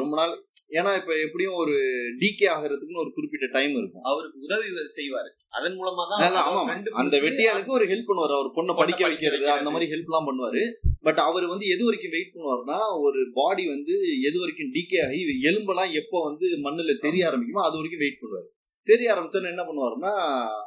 ரொம்ப 0.01 0.15
நாள் 0.21 0.33
ஏன்னா 0.71 0.91
இப்ப 0.97 1.13
எப்படியும் 1.25 1.55
ஒரு 1.55 1.75
டிகே 2.21 2.47
ஆகிறதுக்குன்னு 2.55 3.03
ஒரு 3.05 3.11
குறிப்பிட்ட 3.13 3.47
டைம் 3.53 3.75
இருக்கும். 3.77 4.03
அவருக்கு 4.03 4.39
உதவி 4.39 4.67
செய்வாரு. 4.97 5.31
அதன் 5.59 5.77
மூலமா 5.79 6.03
தான் 6.11 6.37
ஆமா, 6.49 6.63
அந்த 6.93 7.15
பிடிச்சு 7.17 7.25
வெட்டியானுக்கு 7.27 7.73
ஒரு 7.79 7.87
ஹெல்ப் 7.93 8.09
பண்ணுவார். 8.11 8.35
அவர் 8.39 8.51
பொண்ணை 8.59 8.75
படிக்க 8.77 9.03
வைக்கிறது. 9.07 9.47
அந்த 9.51 9.71
மாதிரி 9.71 9.91
ஹெல்ப் 9.93 10.11
எல்லாம் 10.11 10.29
பண்ணுவாரு. 10.29 10.63
பட் 11.01 11.19
அவர் 11.19 11.47
வந்து 11.47 11.67
எது 11.67 11.83
வரைக்கும் 11.85 12.15
வெயிட் 12.17 12.35
பண்ணுவார்னா 12.35 12.79
ஒரு 12.99 13.21
பாடி 13.33 13.65
வந்து 13.69 13.95
எது 14.29 14.37
வரைக்கும் 14.39 14.73
டிகே 14.77 15.01
ஆகி 15.07 15.21
எலும்பெல்லாம் 15.51 15.93
எப்போ 16.03 16.19
வந்து 16.29 16.47
மண்ணுல 16.67 16.97
தெரிய 17.07 17.31
ஆரம்பிக்குமோ 17.31 17.65
அது 17.69 17.77
வரைக்கும் 17.79 18.05
வெயிட் 18.05 18.21
பண்ணுவார். 18.23 18.49
தெரிய 18.87 19.15
ஆரம்பிச்சோன்னு 19.15 19.53
என்ன 19.55 19.63
பண்ணுவாருன்னா 19.69 20.13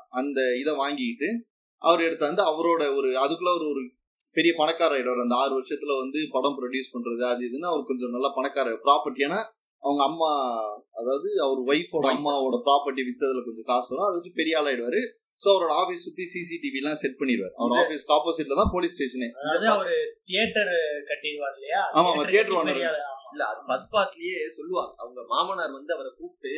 அந்த 0.10 0.40
இதை 0.60 0.74
வாங்கிக்கிட்டு 0.76 1.30
அவர் 1.82 2.02
எடுத்து 2.02 2.26
வந்து 2.26 2.44
அவரோட 2.52 2.82
ஒரு 2.98 3.10
அதுக்குள்ள 3.24 3.52
ஒரு 3.58 3.66
ஒரு 3.74 3.82
பெரிய 4.34 4.52
பணக்கார 4.58 4.92
ஆயிடுவார். 4.96 5.24
அந்த 5.24 5.36
ஆறு 5.36 5.54
வருஷத்துல 5.58 5.94
வந்து 6.04 6.20
படம் 6.32 6.58
ப்ரொடியூஸ் 6.58 6.94
பண்றது 6.96 7.24
அது 7.32 7.42
இதுன்னு 7.50 7.72
அவர் 7.72 7.84
கொஞ்சம் 7.84 8.10
நல்ல 8.10 8.28
பணக்கார 8.36 8.70
ப்ராப்பர்ட்டி 8.86 9.26
ஏன்னா 9.28 9.40
அவங்க 9.84 10.02
அம்மா 10.04 10.30
அதாவது 10.92 11.30
அவர் 11.42 11.60
ஒய்ஃபோட. 11.72 12.06
அம்மாவோட 12.16 12.58
ப்ராப்பர்ட்டி 12.68 13.04
வித்ததுல 13.08 13.42
கொஞ்சம் 13.44 13.70
காசு 13.72 13.90
வரும். 13.92 14.08
அதை 14.08 14.16
வச்சு 14.18 14.32
பெரிய 14.34 14.60
ஆளாயிடுவாரு. 14.62 15.02
சோ 15.40 15.48
அவரோட 15.54 15.74
ஆபீஸ் 15.74 16.04
சுத்தி 16.04 16.24
சிசிடிவி 16.34 16.80
எல்லாம் 16.82 17.00
செட் 17.04 17.20
பண்ணிடுவார். 17.20 17.54
அவர் 17.58 17.74
ஆபீஸ்க்கு 17.82 18.16
ஆப்போசிட்ல 18.18 18.58
தான் 18.62 18.74
போலீஸ் 18.74 18.96
ஸ்டேஷனே 18.96 19.30
அதாவது 19.42 19.68
அவரு 19.68 19.96
தியேட்டர் 20.26 20.74
கட்டிடுவார் 21.10 21.56
இல்லையா? 21.56 21.82
ஆமா, 21.94 22.10
ஆமா, 22.10 22.24
ஆளு. 22.90 23.02
ஆமா. 23.08 23.30
இல்ல 23.34 23.44
அது 23.46 23.62
ஃபர்ஸ்ட் 23.68 23.92
பார்ட்லயே 23.96 24.38
சொல்லுவாங்க. 24.58 24.94
அவங்க 24.98 25.22
மாமனார் 25.34 25.78
வந்து 25.80 25.94
அவரை 25.94 26.12
கூப்பிட்டு 26.18 26.54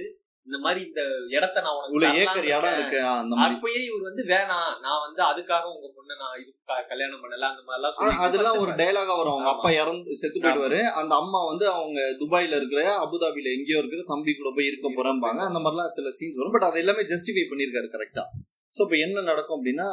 இந்த 0.47 0.57
மாதிரி 0.63 0.79
இந்த 0.87 1.01
இடத்த 1.35 1.57
நான் 1.65 1.75
உனக்கு 1.79 2.07
ஏக்கர் 2.21 2.47
இடம். 2.49 2.73
இருக்கு. 2.73 2.97
ஆ, 3.03 3.11
அந்த 3.19 3.33
மாதிரி. 3.35 3.53
அப்பயே 3.53 3.81
இவர் 3.85 4.07
வந்து 4.07 4.23
வேணாம் 4.31 4.71
நான் 4.83 5.03
வந்து 5.03 5.21
அதுக்காக 5.27 5.65
உங்க 5.73 5.87
பொண்ணை 5.95 6.15
நான் 6.21 6.35
இது 6.41 6.49
கல்யாணம் 6.89 7.21
பண்ணல 7.23 7.47
அந்த 7.51 7.61
மாதிரி 7.61 7.77
எல்லாம் 7.77 7.93
ஆனா 7.93 7.99
சொல்லிட்டு 8.01 8.25
அதெல்லாம் 8.27 8.59
ஒரு. 8.63 8.71
டயலாகா 8.81 9.13
வரும். 9.13 9.33
அவங்க. 9.35 9.51
அப்பா 9.53 9.69
இறந்து 9.77 10.17
செத்து 10.21 10.39
போயிடுவாரு. 10.39 10.79
அந்த 10.99 11.13
அம்மா 11.21 11.41
வந்து 11.51 11.67
அவங்க 11.73 11.99
துபாயில 12.21 12.59
இருக்கிற 12.59 12.83
அபுதாபில 13.05 13.53
எங்கேயோ 13.55 13.79
இருக்கிற 13.81 14.03
தம்பி 14.11 14.33
கூட 14.33 14.51
போய் 14.57 14.69
இருக்க 14.71 14.89
போறேன்பாங்க. 14.91 15.41
அந்த 15.49 15.61
மாதிரிலாம் 15.61 15.93
சில 15.95 16.11
சீன்ஸ் 16.17 16.39
வரும். 16.41 16.55
பட் 16.55 16.67
அது 16.69 16.81
எல்லாமே 16.83 17.05
ஜஸ்டிஃபை 17.11 17.45
பண்ணியிருக்காரு 17.49 17.89
கரெக்டா 17.93 18.25
ஸோ 18.75 18.81
இப்போ 18.81 18.97
என்ன 19.01 19.23
நடக்கும் 19.25 19.57
அப்படின்னா 19.57 19.87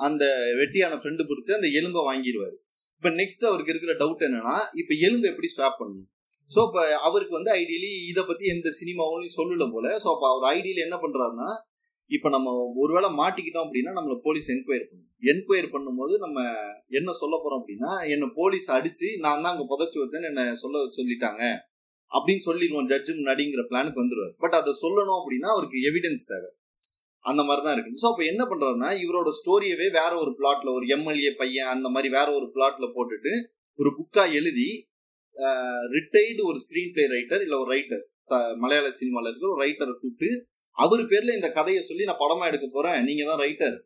அந்த 0.00 0.24
வெட்டியான 0.58 0.98
ஃப்ரெண்டு 1.00 1.24
பிடிச்சி 1.26 1.52
அந்த 1.56 1.68
எலும்பை 1.78 2.02
வாங்கிடுவாரு 2.06 2.56
இப்போ 3.02 3.10
நெக்ஸ்ட் 3.18 3.44
அவருக்கு 3.48 3.72
இருக்கிற 3.72 3.92
டவுட் 4.00 4.24
என்னன்னா 4.26 4.54
இப்போ 4.80 4.92
எலும்பு 5.06 5.26
எப்படி 5.28 5.48
ஸ்வாப் 5.52 5.78
பண்ணணும்? 5.78 6.08
ஸோ 6.50 6.60
இப்போ 6.68 6.82
அவருக்கு 7.08 7.34
வந்து 7.38 7.52
ஐடியலி 7.62 7.90
இதை 8.10 8.22
பற்றி 8.30 8.44
எந்த 8.54 8.68
சினிமாவும் 8.80 9.34
சொல்லல 9.38 9.66
போல. 9.74 9.86
ஸோ 10.02 10.08
அப்போ 10.14 10.26
அவர் 10.32 10.46
ஐடியில் 10.56 10.86
என்ன 10.86 10.96
பண்ணுறாருன்னா 11.02 11.50
இப்போ 12.10 12.28
நம்ம 12.34 12.52
ஒருவேளை 12.82 13.08
மாட்டிக்கிட்டோம் 13.18 13.64
அப்படின்னா 13.66 13.92
நம்மளை 13.96 14.16
போலீஸ் 14.26 14.48
என்கொயரி 14.54 14.84
பண்ணும். 14.86 15.08
என்கொயரி 15.32 15.68
பண்ணும்போது 15.74 16.14
நம்ம 16.24 16.38
என்ன 16.98 17.10
சொல்ல 17.20 17.34
போகிறோம் 17.36 17.60
அப்படின்னா 17.60 17.90
என்னை 18.14 18.28
போலீஸ் 18.38 18.66
அடித்து 18.76 19.08
நான் 19.24 19.42
தான் 19.44 19.52
அங்கே 19.52 19.66
புதைச்சி 19.72 19.98
வச்சேன்னு 20.02 20.30
என்னை 20.30 20.44
சொல்ல 20.62 20.82
சொல்லிட்டாங்க. 20.98 21.42
அப்படின்னு 22.12 22.44
சொல்லிடுவோம் 22.48 22.88
ஜட்ஜு 22.92 23.12
முன்னாடிங்கிற 23.18 23.62
பிளானுக்கு 23.70 24.02
வந்துடுவார் 24.02 24.34
பட் 24.44 24.56
அதை 24.60 24.72
சொல்லணும் 24.82 25.18
அப்படின்னா 25.20 25.48
அவருக்கு 25.54 25.78
எவிடன்ஸ் 25.90 26.28
தேவை. 26.32 26.50
அந்த 27.24 27.40
மாதிரி 27.48 27.62
தான் 27.64 27.74
இருக்கு. 27.76 28.00
ஸோ 28.02 28.08
அப்போ 28.10 28.22
என்ன 28.32 28.42
பண்ணுறாருன்னா 28.50 28.90
இவரோட 29.04 29.30
ஸ்டோரியவே 29.40 29.86
வேற 30.00 30.12
ஒரு 30.24 30.32
பிளாட்ல 30.38 30.70
ஒரு 30.78 30.86
எம்எல்ஏ 30.96 31.32
பையன் 31.40 31.72
அந்த 31.74 31.88
மாதிரி 31.94 32.10
வேற 32.18 32.28
ஒரு 32.38 32.46
பிளாட்ல 32.54 32.86
போட்டுட்டு 32.96 33.34
ஒரு 33.78 33.90
புக்கா 33.98 34.24
எழுதி 34.38 34.70
ரிட்டைர்டு 35.96 36.42
ஒரு 36.50 36.58
ஸ்கிரீன் 36.64 36.92
பிளே 36.94 37.04
ரைட்டர் 37.16 37.44
இல்லை 37.46 37.58
ஒரு 37.62 37.70
ரைட்டர் 37.76 38.02
மலையாள 38.62 38.88
சினிமாவில் 39.00 39.30
இருக்கிற 39.30 39.50
ஒரு 39.54 39.62
ரைட்டரை 39.66 39.94
கூப்பிட்டு 39.94 40.30
அவர் 40.78 41.02
பேரில் 41.12 41.36
இந்த 41.38 41.48
கதையை 41.58 41.80
சொல்லி 41.88 42.04
நான் 42.08 42.22
படமாக 42.24 42.50
எடுக்க 42.50 42.66
போகிறேன் 42.66 43.00
நீங்கள் 43.08 43.30
தான் 43.30 43.42
ரைட்டர் 43.44 43.76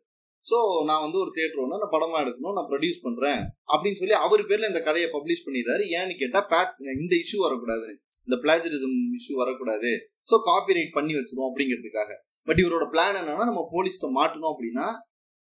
ஸோ 0.45 0.57
நான் 0.89 1.03
வந்து 1.05 1.17
ஒரு 1.23 1.31
தேட்டர் 1.37 1.61
ஒன்று 1.63 1.79
நான் 1.83 1.93
படமாக 1.93 2.23
எடுக்கணும் 2.23 2.55
நான் 2.57 2.67
ப்ரொடியூஸ் 2.71 2.99
பண்ணுறேன் 3.05 3.39
அப்படின்னு 3.71 3.99
சொல்லி 4.01 4.15
அவர் 4.25 4.41
பேரில் 4.49 4.69
இந்த 4.71 4.81
கதையை 4.87 5.07
பப்ளிஷ் 5.15 5.45
பண்ணிடுறாரு. 5.45 5.83
ஏன்னு 5.99 6.13
கேட்டால் 6.21 6.47
பேட் 6.51 6.73
இந்த 7.01 7.13
இஷ்யூ 7.23 7.39
வரக்கூடாதுன்னு 7.45 7.95
இந்த 8.27 8.37
பிளாஜரிசம் 8.43 8.95
இஷ்யூ 9.19 9.35
வரக்கூடாது. 9.41 9.91
ஸோ 10.29 10.35
காப்பிரைட் 10.49 10.91
பண்ணி 10.97 11.13
வச்சிருவோம் 11.17 11.49
அப்படிங்கிறதுக்காக. 11.49 12.11
பட் 12.47 12.61
இவரோட 12.63 12.85
பிளான் 12.93 13.19
என்னன்னா 13.21 13.45
நம்ம 13.51 13.63
போலீஸ்கிட்ட 13.73 14.09
மாட்டணும் 14.19 14.51
அப்படின்னா 14.53 14.87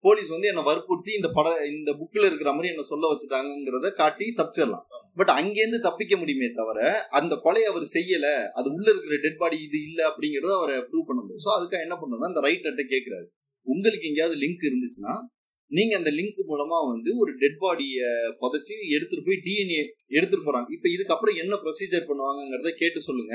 போலீஸ் 0.05 0.31
வந்து 0.35 0.51
என்னை 0.51 0.63
வற்புறுத்தி 0.69 1.13
இந்த 1.19 1.29
பட 1.37 1.49
இந்த 1.73 1.91
புக்கில் 1.99 2.29
இருக்கிற 2.29 2.51
மாதிரி 2.55 2.71
என்னை 2.73 2.85
சொல்ல 2.93 3.11
வச்சுட்டாங்கிறத 3.13 3.91
காட்டி 4.01 4.27
தப்பிச்சிடலாம். 4.39 4.87
பட் 5.17 5.33
அங்கேருந்து 5.39 5.79
தப்பிக்க 5.87 6.15
முடியுமே 6.21 6.49
தவிர 6.59 6.79
அந்த 7.19 7.35
கொலையை 7.45 7.67
அவர் 7.73 7.87
செய்யல 7.97 8.27
அது 8.59 8.69
உள்ள 8.77 8.87
இருக்கிற 8.93 9.17
டெட் 9.25 9.41
பாடி 9.43 9.57
இது 9.67 9.79
இல்ல 9.89 10.01
அப்படிங்கறத 10.11 10.53
அவரை 10.59 10.77
ப்ரூவ் 10.91 11.09
பண்ண 11.09 11.21
முடியும். 11.23 11.43
ஸோ 11.45 11.51
அதுக்காக 11.57 11.87
என்ன 11.87 11.97
பண்ணணும்னா 12.01 12.31
அந்த 12.33 12.43
ரைட்டர்கிட்ட 12.49 12.85
கேட்கிறாரு 12.95 13.27
உங்களுக்கு 13.67 14.09
எங்கேயாவது 14.11 14.37
லிங்க் 14.45 14.69
இருந்துச்சுன்னா 14.71 15.15
நீங்க 15.71 15.93
அந்த 15.99 16.11
லிங்க் 16.17 16.41
மூலமா 16.51 16.79
வந்து 16.93 17.11
ஒரு 17.23 17.33
டெட் 17.43 17.61
பாடியை 17.61 18.09
புதைச்சி 18.41 18.75
எடுத்துட்டு 18.97 19.27
போய் 19.29 19.43
டிஎன்ஏ 19.47 19.83
எடுத்துட்டு 20.17 20.47
போறாங்க. 20.49 20.69
இப்ப 20.77 20.87
இதுக்கப்புறம் 20.95 21.39
என்ன 21.43 21.55
ப்ரொசீஜர் 21.65 22.09
பண்ணுவாங்கங்கிறத 22.09 22.73
கேட்டு 22.83 23.01
சொல்லுங்க. 23.09 23.35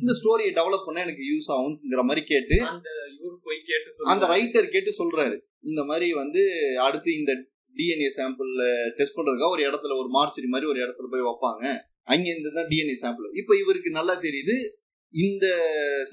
இந்த 0.00 0.12
ஸ்டோரியை 0.18 0.50
டெவலப் 0.58 0.86
பண்ண 0.86 0.98
எனக்கு 1.06 1.24
யூஸ் 1.32 1.48
ஆகுங்கிற 1.54 2.02
மாதிரி 2.08 2.22
கேட்டு 2.32 2.56
அந்த 2.72 2.88
இவரு 3.14 3.36
போய் 3.46 3.60
கேட்டு 3.70 3.88
அந்த 4.12 4.24
சொல்லுவாரு. 4.24 4.32
ரைட்டர் 4.34 4.68
கேட்டு 4.74 4.92
சொல்றாரு. 5.00 5.36
இந்த 5.70 5.82
மாதிரி 5.90 6.08
வந்து 6.22 6.42
அடுத்து 6.86 7.10
இந்த 7.20 7.32
டிஎன்ஏ 7.78 8.08
சாம்பிள் 8.18 8.52
டெஸ்ட் 8.98 9.16
பண்றதுக்காக 9.18 9.54
ஒரு 9.56 9.62
இடத்துல 9.68 9.96
ஒரு 10.02 10.08
மார்ச்சரி 10.16 10.48
மாதிரி 10.54 10.68
ஒரு 10.72 10.80
இடத்துல 10.84 11.08
போய் 11.12 11.26
வைப்பாங்க. 11.28 11.64
அங்கேருந்து 12.12 12.50
தான் 12.58 12.68
டிஎன்ஏ 12.72 12.96
சாம்பிள் 13.04 13.36
இப்போ 13.40 13.52
இவருக்கு 13.62 13.90
நல்லா 13.98 14.14
தெரியுது 14.26 14.56
இந்த 15.14 15.46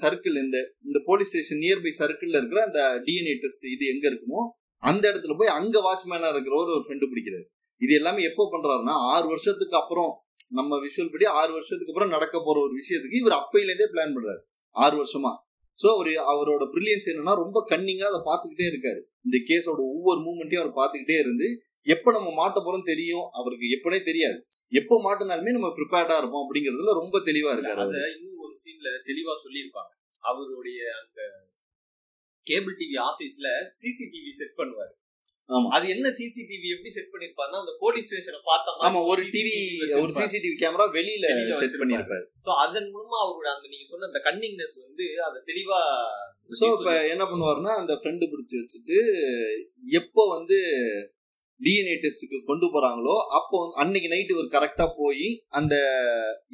சர்க்கிள் 0.02 0.36
இந்த 0.42 0.58
இந்த 0.86 0.98
போலீஸ் 1.08 1.30
ஸ்டேஷன் 1.30 1.62
நியர்பை 1.64 1.92
சர்க்கிள்ல 2.00 2.38
இருக்கிற 2.40 2.60
அந்த 2.68 2.80
டிஎன்ஏ 3.06 3.34
டெஸ்ட் 3.42 3.66
இது 3.74 3.84
எங்க 3.94 4.04
இருக்குமோ 4.12 4.42
அந்த 4.82 5.04
இடத்துல 5.10 5.34
போய் 5.40 5.56
அங்க 5.58 5.76
வாட்ச்மேனா 5.86 6.28
இருக்கிறவர் 6.34 6.72
ஒரு 6.76 6.84
ஃப்ரெண்டு 6.86 7.06
பிடிக்கிறாரு. 7.10 7.46
இது 7.82 7.92
எல்லாமே 7.94 8.20
எப்போ 8.30 8.44
பண்றாருன்னா 8.52 8.94
ஆறு 9.14 9.26
வருஷத்துக்கு 9.26 9.76
அப்புறம் 9.76 10.10
நம்ம 10.58 10.78
விஷுவல் 10.84 11.12
படி 11.12 11.26
ஆறு 11.40 11.52
வருஷத்துக்கு 11.52 11.92
அப்புறம் 11.92 12.14
நடக்க 12.16 12.36
போற 12.40 12.56
ஒரு 12.66 12.74
விஷயத்துக்கு 12.80 13.20
இவர் 13.22 13.38
அப்பையிலேருந்தே 13.40 13.88
பிளான் 13.94 14.14
பண்றாரு. 14.16 14.40
ஆறு 14.76 14.94
வருஷமா. 15.02 15.32
சோ 15.82 15.86
அவர் 15.94 16.10
அவரோட 16.32 16.64
பிரில்லியன்ஸ் 16.74 17.08
என்னன்னா 17.12 17.34
ரொம்ப 17.42 17.58
கன்னிங்கா 17.70 18.06
அதை 18.10 18.20
பார்த்துக்கிட்டே 18.28 18.66
இருக்காரு. 18.72 19.00
இந்த 19.26 19.38
கேஸோட 19.50 19.80
ஒவ்வொரு 19.94 20.20
மூமெண்ட்டையும் 20.26 20.62
அவர் 20.62 20.78
பார்த்துக்கிட்டே 20.80 21.18
இருந்து 21.18 21.48
எப்ப 21.94 22.12
நம்ம 22.12 22.28
மாட்ட 22.38 22.58
போறோம் 22.62 22.88
தெரியும்? 22.92 23.26
அவருக்கு 23.38 23.66
எப்பனே 23.76 23.98
தெரியாது. 24.02 24.38
எப்போ 24.80 24.94
மாட்டினாலுமே 25.06 25.52
நம்ம 25.56 25.68
ப்ரிப்பேர்டா 25.78 26.16
இருப்போம் 26.16 26.44
அப்படிங்கறதுல 26.44 26.94
ரொம்ப 27.02 27.16
தெளிவா 27.18 27.50
இருக்காரு 27.56 27.82
அத. 27.84 27.98
இன்னும் 28.14 28.38
ஒரு 28.38 28.54
சீன்ல 28.64 28.88
தெளிவா 29.10 29.34
சொல்லியிருப்பாங்க. 29.44 29.92
அவருடைய 30.30 30.80
அந்த 31.02 31.20
கேபிள் 32.46 32.76
டிவி 32.80 32.96
ஆபீஸ்ல 33.10 33.48
சிசிடிவி 33.80 34.32
செட் 34.40 34.58
பண்ணுவாரு. 34.58 34.92
ஆமா. 35.50 35.68
அது 35.74 35.86
என்ன 35.90 36.08
சிசிடிவி 36.14 36.68
எப்படி 36.70 36.90
செட் 36.94 37.10
பண்ணிருப்பாருன்னா 37.10 37.58
அந்த 37.60 37.72
போலீஸ் 37.82 38.06
ஸ்டேஷனை 38.08 38.40
பார்த்த 38.44 38.86
ஆமா 38.86 39.00
ஒரு 39.10 39.22
டிவி 39.34 39.52
ஒரு. 39.98 40.12
சிசிடிவி 40.16 40.54
கேமரா 40.62 40.86
வெளியில 40.96 41.26
செட். 41.60 41.76
பண்ணிருப்பாரு 41.82 42.24
சோ 42.44 42.50
அதன் 42.64 42.88
மூலமா 42.94 43.18
அவரோட 43.24 43.48
அந்த 43.52 43.66
நீங்க 43.72 43.86
சொன்ன 43.90 44.08
அந்த 44.10 44.20
கன்னிங்னஸ் 44.26 44.76
வந்து 44.80 45.06
அத 45.26 45.42
தெளிவா 45.50 45.80
சோ 46.52 46.66
இப்ப 46.74 46.90
என்ன 47.12 47.26
பண்ணுவாருன்னா 47.26 47.74
அந்த 47.78 47.94
ஃப்ரெண்டு 48.00 48.30
பிடிச்சு 48.32 48.56
வச்சுட்டு 48.60 48.98
எப்போ 49.94 50.24
வந்து 50.32 50.58
டிஎன்ஏ 51.60 51.94
டெஸ்ட்டுக்கு 51.98 52.38
கொண்டு 52.44 52.66
போறாங்களோ 52.68 53.14
அப்போ 53.36 53.58
அன்னைக்கு 53.82 54.08
நைட்டு 54.10 54.34
ஒரு 54.36 54.48
கரெக்டா 54.52 54.86
போய் 54.96 55.28
அந்த 55.58 55.74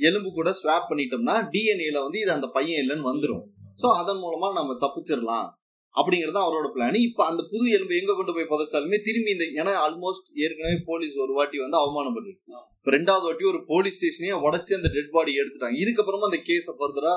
எலும்பு 0.02 0.30
கூட 0.32 0.50
ஸ்வாப் 0.58 0.88
பண்ணிட்டோம்னா 0.90 1.36
டிஎன்ஏல 1.54 2.04
வந்து 2.04 2.20
இது 2.20 2.32
அந்த 2.32 2.48
பையன் 2.54 2.80
இல்லைன்னு 2.82 3.10
வந்துரும் 3.10 3.42
சோ 3.78 3.88
அதன் 4.00 4.22
மூலமா 4.22 4.48
நம்ம 4.54 4.76
தப்பிச்சிடலாம் 4.82 5.48
அப்படிங்கறது 5.94 6.40
அவரோட 6.44 6.68
பிளான் 6.74 6.98
இப்ப 7.08 7.24
அந்த 7.24 7.42
புது 7.50 7.64
எலும்பு 7.70 7.94
எங்க 8.00 8.12
கொண்டு 8.18 8.32
போய் 8.36 8.50
புதைச்சாலுமே 8.52 8.98
திரும்பி 9.08 9.30
இந்த 9.30 9.46
ஏன்னா 9.60 9.72
ஆல்மோஸ்ட் 9.86 10.28
ஏற்கனவே 10.44 10.76
போலீஸ் 10.90 11.16
ஒரு 11.24 11.32
வாட்டி 11.38 11.58
வந்து 11.58 11.78
அவமானம் 11.80 12.14
பண்ணிடுச்சு 12.16 12.52
இப்ப 12.78 12.92
ரெண்டாவது 12.96 13.26
வாட்டி 13.28 13.44
ஒரு 13.44 13.64
போலீஸ் 13.66 13.98
ஸ்டேஷனையே 13.98 14.36
உடைச்சு 14.46 14.72
அந்த 14.78 14.88
டெட் 14.94 15.10
பாடி 15.10 15.32
எடுத்துட்டாங்க. 15.40 15.76
இதுக்கப்புறமா 15.84 16.28
அந்த 16.30 16.40
கேஸ 16.48 16.74
ஃபர்தரா 16.78 17.14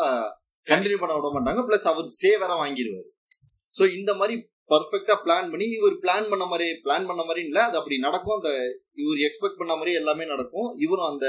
கண்டினியூ 0.68 1.00
பண்ண 1.04 1.14
விட 1.16 1.30
மாட்டாங்க. 1.36 1.62
பிளஸ் 1.70 1.88
அவர் 1.92 2.12
ஸ்டே 2.16 2.32
வேற 2.44 2.52
வாங்கிடுவாரு 2.64 3.10
சோ 3.80 3.84
இந்த 3.94 4.12
மாதிரி 4.14 4.36
பர்ஃபெக்டா 4.74 5.16
பிளான் 5.26 5.50
பண்ணி 5.50 5.66
இவர் 5.70 5.96
பிளான் 6.04 6.30
பண்ண 6.30 6.46
மாதிரி 6.46 6.68
பிளான் 6.86 7.08
பண்ண 7.08 7.24
மாதிரி 7.24 7.42
இல்ல. 7.46 7.64
அது 7.64 7.78
அப்படி 7.78 7.98
நடக்கும். 7.98 8.38
அந்த 8.40 8.52
இவர் 8.94 9.20
எக்ஸ்பெக்ட் 9.28 9.60
பண்ண 9.62 9.74
மாதிரி 9.76 9.92
எல்லாமே 9.96 10.26
நடக்கும். 10.26 10.70
இவரும் 10.86 11.10
அந்த 11.12 11.26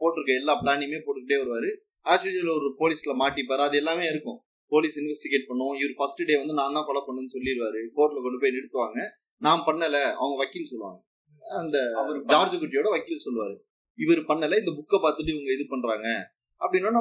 போட்டிருக்க 0.00 0.40
எல்லா 0.40 0.54
பிளானையுமே 0.62 1.00
போட்டுக்கிட்டே 1.06 1.38
வருவாரு. 1.42 1.70
ஆஸ் 2.04 2.26
யூஸ்வல் 2.26 2.56
ஒரு 2.58 2.68
போலீஸ்ல 2.80 3.14
மாட்டிப்பாரு. 3.22 3.62
அது 3.68 3.76
எல்லாமே 3.76 4.04
இருக்கும். 4.06 4.38
போலீஸ் 4.72 4.96
இன்வெஸ்டிகேட் 5.02 5.48
பண்ணும். 5.50 5.74
இவர் 5.80 5.94
ஃபர்ஸ்ட் 5.98 6.22
டே 6.28 6.36
வந்து 6.42 6.56
நான் 6.60 6.76
தான் 6.78 6.86
கொலை 6.88 7.02
பண்ணுன்னு 7.08 7.34
சொல்லிடுவாரு 7.36 7.82
கோர்ட்ல 7.98 8.22
கொண்டு 8.26 8.40
போய் 8.44 8.56
நிறுத்துவாங்க. 8.56 9.00
நான் 9.46 9.64
பண்ணல 9.68 9.96
அவங்க 10.20 10.36
வக்கீல் 10.42 10.70
சொல்லுவாங்க. 10.72 10.98
அந்த 11.60 11.78
ஜார்ஜ் 12.32 12.56
குட்டியோட 12.62 12.90
வக்கீல் 12.96 13.24
சொல்லுவாரு. 13.26 13.56
இவர் 14.04 14.22
பண்ணல 14.30 14.58
இந்த 14.62 14.72
புக்கை 14.78 14.98
பார்த்துட்டு 15.04 15.34
இவங்க 15.34 15.50
இது 15.56 15.66
பண்றாங்க. 15.74 16.08
அப்படின்னா 16.60 17.00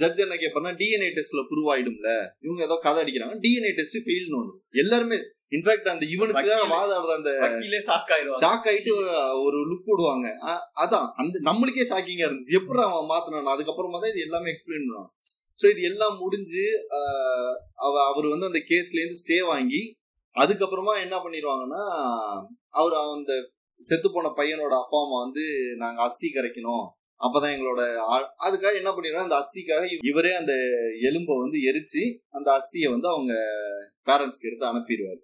ஜட்ஜ் 0.00 0.20
என்ன 0.24 0.36
கேட்பாருன்னா 0.42 0.72
டிஎன்ஏ 0.80 1.08
டெஸ்ட்ல 1.16 1.42
ப்ரூவ் 1.52 1.70
ஆயிடும்ல. 1.72 2.10
இவங்க 2.46 2.60
ஏதோ 2.66 2.76
கதை 2.84 2.98
அடிக்கிறாங்க. 3.02 3.34
டிஎன்ஏ 3.44 3.72
டெஸ்ட் 3.78 3.98
ஃபெயில்னு 4.04 4.38
வந்துடும் 4.40 4.62
எல்லாருமே 4.82 5.16
இன்ஃபேக்ட் 5.56 5.90
அந்த 5.92 6.04
இவனுக்கு. 6.14 6.52
வாதாடுற 6.74 7.12
அந்த 7.18 7.32
ஷாக் 8.44 8.68
ஆயிட்டு 8.70 8.92
ஒரு 9.46 9.58
லுக் 9.70 9.90
விடுவாங்க 9.92 10.28
அதான் 10.84 11.08
அந்த 11.22 11.42
நம்மளுக்கே 11.48 11.86
ஷாக்கிங்கா 11.90 12.28
இருந்துச்சு. 12.28 12.56
எப்படி 12.60 12.82
அவன் 12.86 13.10
மாத்தினான்? 13.12 13.52
அதுக்கப்புறமா 13.54 13.98
தான் 14.04 14.12
இது 14.14 14.26
எல்லாமே 14.28 14.50
எக்ஸ்பிளைன் 14.54 14.84
பண்ணுவான். 14.84 15.10
ஸோ 15.58 15.66
இது 15.70 15.82
எல்லாம் 15.82 16.16
முடிஞ்சு 16.18 16.64
அவ 17.74 17.94
அவர் 18.10 18.26
வந்து 18.26 18.46
அந்த 18.46 18.60
கேஸ்லேருந்து 18.70 19.22
ஸ்டே 19.22 19.38
வாங்கி 19.46 19.82
அதுக்கப்புறமா 20.36 20.94
என்ன 21.04 21.16
பண்ணிடுவாங்கன்னா 21.16 21.84
அவர் 22.70 22.94
அந்த 22.94 23.34
செத்து 23.80 24.08
போன 24.10 24.32
பையனோட 24.36 24.74
அப்பா 24.82 24.98
அம்மா 25.02 25.18
வந்து 25.20 25.44
நாங்கள் 25.76 26.04
அஸ்தி 26.04 26.28
கரைக்கணும். 26.28 26.86
அப்பதான் 27.20 27.54
எங்களோட 27.54 27.82
அதுக்காக 28.46 28.74
என்ன 28.74 28.90
பண்ணிடுவாங்க 28.90 29.28
அந்த 29.28 29.38
அஸ்திக்காக 29.42 29.84
இவரே 30.10 30.32
அந்த 30.34 30.54
எலும்பை 31.08 31.34
வந்து 31.38 31.58
எரிச்சு 31.70 32.02
அந்த 32.28 32.48
அஸ்தியை 32.58 32.88
வந்து 32.90 33.08
அவங்க 33.08 33.32
பேரண்ட்ஸ்க்கு 34.06 34.48
எடுத்து 34.48 34.70
அனுப்பிடுவாரு 34.70 35.20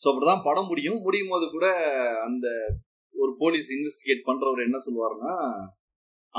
ஸோ 0.00 0.06
அப்படிதான் 0.10 0.44
படம் 0.44 0.66
முடியும். 0.66 1.00
முடியும் 1.02 1.28
போது 1.28 1.46
கூட 1.50 1.66
அந்த 2.24 2.46
ஒரு 3.14 3.32
போலீஸ் 3.38 3.68
இன்வெஸ்டிகேட் 3.70 4.26
பண்றவர் 4.26 4.66
என்ன 4.66 4.78
சொல்லுவாருன்னா 4.86 5.34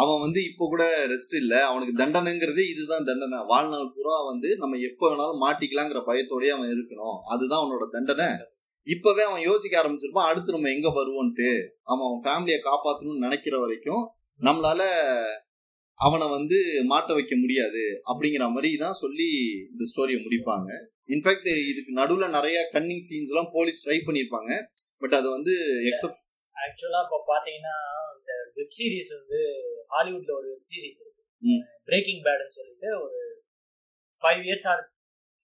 அவன் 0.01 0.19
வந்து 0.19 0.39
இப்போ 0.43 0.65
கூட 0.67 0.83
ரெஸ்ட் 1.07 1.35
இல்ல. 1.35 1.65
அவனுக்கு 1.65 1.93
தண்டனைங்கிறதே 2.03 2.63
இதுதான் 2.73 3.03
தண்டனை. 3.03 3.37
வாழ்நாள் 3.45 3.93
பூரா 3.95 4.17
வந்து 4.31 4.49
நம்ம 4.57 4.77
எப்ப 4.77 5.01
வேணாலும் 5.11 5.41
மாட்டிக்கலாங்கிற 5.43 5.99
பயத்தோடயே 6.09 6.51
அவன் 6.57 6.73
இருக்கணும். 6.75 7.17
அதுதான் 7.33 7.63
அவனோட 7.63 7.85
தண்டனை. 7.89 8.29
இப்பவே 8.87 9.23
அவன் 9.23 9.41
யோசிக்க 9.41 9.75
ஆரம்பிச்சிருப்பான் 9.81 10.29
அடுத்து 10.29 10.51
நம்ம 10.51 10.69
எங்க 10.69 10.89
வருவோன்ட்டு. 10.89 11.49
அவன் 11.83 12.07
அவன் 12.07 12.23
ஃபேமிலியை 12.25 12.59
காப்பாத்தணும்னு 12.69 13.25
நினைக்கிற 13.25 13.59
வரைக்கும் 13.59 14.03
நம்மளால 14.41 14.81
அவனை 15.99 16.25
வந்து 16.29 16.57
மாட்ட 16.89 17.11
வைக்க 17.17 17.33
முடியாது 17.35 17.83
அப்படிங்கிற 18.11 18.45
மாதிரி 18.49 18.77
தான் 18.77 18.99
சொல்லி 19.03 19.29
இந்த 19.71 19.83
ஸ்டோரியை 19.91 20.19
முடிப்பாங்க. 20.25 20.69
இன்ஃபேக்ட் 21.07 21.49
இதுக்கு 21.71 21.91
நடுவுல 21.95 22.27
நிறைய 22.29 22.57
கன்னிங் 22.73 23.05
சீன்ஸ் 23.07 23.31
எல்லாம் 23.33 23.51
போலீஸ் 23.53 23.79
ட்ரை 23.87 23.97
பண்ணிருப்பாங்க. 24.07 24.51
பட் 24.97 25.15
அது 25.19 25.27
வந்து 25.29 25.53
எக்ஸப்ட் 25.91 26.21
ஆக்சுவலா 26.55 27.01
இப்ப 27.07 27.17
பாத்தீங்கன்னா 27.31 27.75
இந்த 28.17 28.33
வெப் 28.55 28.75
சீரிஸ் 28.77 29.11
வந்து 29.19 29.41
ஹாலிவுட்ல 29.95 30.33
ஒரு 30.37 30.47
வெப் 30.49 30.67
சீரிஸ் 30.69 30.99
இருக்கு. 31.03 31.23
பிரேக்கிங் 31.85 32.21
பேட்னு 32.21 32.47
சொல்லிட்டு 32.47 32.87
ஒரு 33.03 33.19
ஃபைவ் 34.21 34.41
இயர்ஸ் 34.47 34.67
ஆர் 34.67 34.81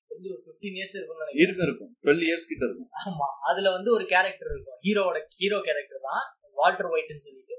தெரிஞ்சு 0.10 0.32
ஒரு 0.32 0.42
ஃபிஃப்டீன் 0.46 0.78
இயர்ஸ் 0.80 0.96
இருக்கும்னு 0.98 1.24
நினைக்கிறேன். 1.24 1.48
இருக்கும் 1.48 1.68
இருக்கும். 1.68 1.92
டுவெல் 2.04 2.24
இயர்ஸ் 2.28 2.50
கிட்ட 2.52 2.66
இருக்கும். 2.66 2.90
ஆமா. 3.06 3.28
அதுல 3.50 3.72
வந்து 3.72 3.94
ஒரு 3.94 4.06
கேரக்டர் 4.06 4.52
இருக்கும். 4.52 4.80
ஹீரோவோட 4.84 5.18
ஹீரோ 5.30 5.62
கேரக்டர் 5.64 6.00
தான் 6.02 6.38
வால்டர் 6.54 6.92
ஒயிட்னு 6.92 7.18
சொல்லிட்டு. 7.18 7.56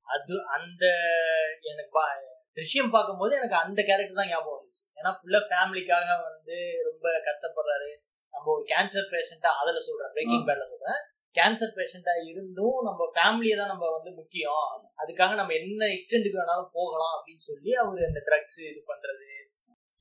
அது 0.00 0.34
அந்த 0.46 0.84
எனக்கு 1.60 1.92
விஷயம் 2.52 2.90
பார்க்கும்போது 2.90 3.36
எனக்கு 3.36 3.56
அந்த 3.56 3.82
கேரக்டர் 3.82 4.16
தான் 4.16 4.28
ஞாபகம் 4.28 4.60
வந்துச்சு. 4.60 4.84
ஏன்னா 4.98 5.10
ஃபுல்லா 5.10 5.40
ஃபேமிலிக்காக 5.48 6.22
வந்து 6.22 6.80
ரொம்ப 6.84 7.10
கஷ்டப்படுறாரு. 7.10 7.90
நம்ம 8.30 8.52
ஒரு 8.52 8.64
கேன்சர் 8.64 9.10
பேஷண்டா 9.10 9.50
அதுல 9.62 9.80
சொல்றேன். 9.80 10.12
பிரேக்கிங் 10.12 10.46
பேட்ல 10.46 10.64
சொல்றேன். 10.72 11.00
கேன்சர் 11.38 11.76
பேஷண்டா 11.78 12.12
இருந்தும் 12.30 12.78
நம்ம 12.82 13.02
ஃபேமிலியை 13.14 13.56
தான் 13.56 13.72
நம்ம 13.72 13.90
வந்து 13.90 14.10
முக்கியம். 14.14 14.66
அதுக்காக 15.02 15.34
நம்ம 15.34 15.54
என்ன 15.54 15.86
எக்ஸ்டெண்டுக்கு 15.86 16.40
வேணாலும் 16.42 16.72
போகலாம் 16.72 17.14
அப்படின்னு 17.16 17.44
சொல்லி 17.50 17.72
அவர் 17.72 18.00
அந்த 18.02 18.20
ட்ரக்ஸ் 18.28 18.58
இது 18.70 18.82
பண்றது 18.92 19.28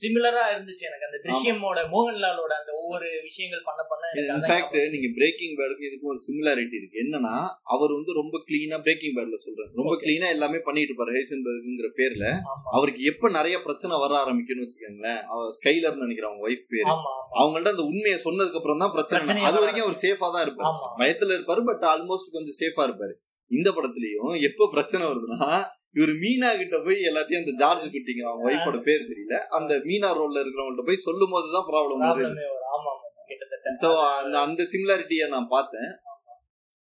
சிமிலரா 0.01 0.43
இருந்துச்சு 0.53 0.83
எனக்கு. 0.89 1.07
அந்த 1.07 1.19
திருஷ்யமோட 1.25 1.79
மோகன்லாலோட 1.93 2.53
அந்த 2.61 2.71
ஒவ்வொரு 2.81 3.07
விஷயங்கள் 3.27 3.63
பண்ண 3.67 3.81
பண்ண 3.91 4.01
இன்ஃபேக்ட் 4.35 4.77
நீங்க 4.93 5.09
பிரேக்கிங் 5.17 5.55
பேடுக்கும் 5.59 5.87
இதுக்கும் 5.89 6.11
ஒரு 6.13 6.21
சிமிலாரிட்டி 6.27 6.75
இருக்கு. 6.79 6.97
என்னன்னா 7.03 7.33
அவர் 7.75 7.91
வந்து 7.97 8.11
ரொம்ப 8.19 8.35
கிளீனா 8.47 8.77
பிரேக்கிங் 8.85 9.15
பேட்ல 9.17 9.39
சொல்றேன் 9.45 9.69
ரொம்ப. 9.79 9.93
கிளீனா 10.03 10.27
எல்லாமே 10.35 10.59
பண்ணிட்டு 10.67 10.91
இருப்பாரு 10.91 11.13
ஹைசன்பர்க்ங்கிற 11.17 11.89
பேர்ல. 11.99 12.25
அவருக்கு 12.75 13.03
எப்ப 13.11 13.29
நிறைய 13.29 13.55
பிரச்சனை 13.67 13.99
வர 14.05 14.13
ஆரம்பிக்கும்னு 14.23 14.65
வச்சுக்கோங்களேன் 14.65 15.21
அவர் 15.33 15.51
ஸ்கைலர்னு 15.59 16.03
நினைக்கிறேன் 16.05 16.31
அவங்க 16.31 16.47
ஒய்ஃப் 16.49 16.65
பேரு. 16.73 16.87
அவங்கள்ட்ட 17.41 17.75
அந்த 17.75 17.85
உண்மையை 17.91 18.17
சொன்னதுக்கு 18.27 18.59
அப்புறம் 18.61 18.83
தான் 18.85 18.95
பிரச்சனை. 18.97 19.21
அது 19.49 19.55
வர 19.57 19.63
வரைக்கும் 19.65 19.87
அவர் 19.87 20.01
சேஃபா 20.05 20.29
தான் 20.35 20.45
இருப்பாரு. 20.47 20.73
பயத்துல 21.01 21.37
இருப்பாரு 21.37 21.63
பட் 21.69 21.85
ஆல்மோஸ்ட் 21.93 22.35
கொஞ்சம் 22.37 22.59
சேஃபா 22.61 22.85
இருப்பாரு. 22.89 23.15
இந்த 23.51 23.69
படத்துலயும் 23.77 24.35
எப்ப 24.49 24.67
பிரச்சனை 24.75 25.03
வருதுன்னா 25.07 25.47
இவர் 25.95 26.13
மீனா 26.21 26.49
கிட்ட 26.57 26.75
போய் 26.85 27.07
எல்லாத்தையும் 27.09 27.41
அந்த 27.41 27.53
ஜார்ஜ் 27.59 27.87
குட்டிங்க 27.87 28.23
அவங்க 28.23 28.45
ஒய்ஃபோட 28.49 28.77
பேர் 28.83 29.09
தெரியல. 29.09 29.35
அந்த 29.57 29.73
மீனா 29.87 30.09
ரோல்ல 30.19 30.41
இருக்கிறவங்கள்ட்ட 30.43 30.85
போய் 30.85 31.05
சொல்லும் 31.07 31.33
போதுதான் 31.33 31.67
ப்ராப்ளம் 31.69 32.01
வருது 32.03 32.23
ப்ராப்ளமே 32.23 32.49
சோ 33.81 33.89
அந்த 34.21 34.35
அந்த 34.39 34.61
சிமிலாரிட்டியை 34.71 35.27
நான் 35.27 35.51
பார்த்தேன். 35.51 35.91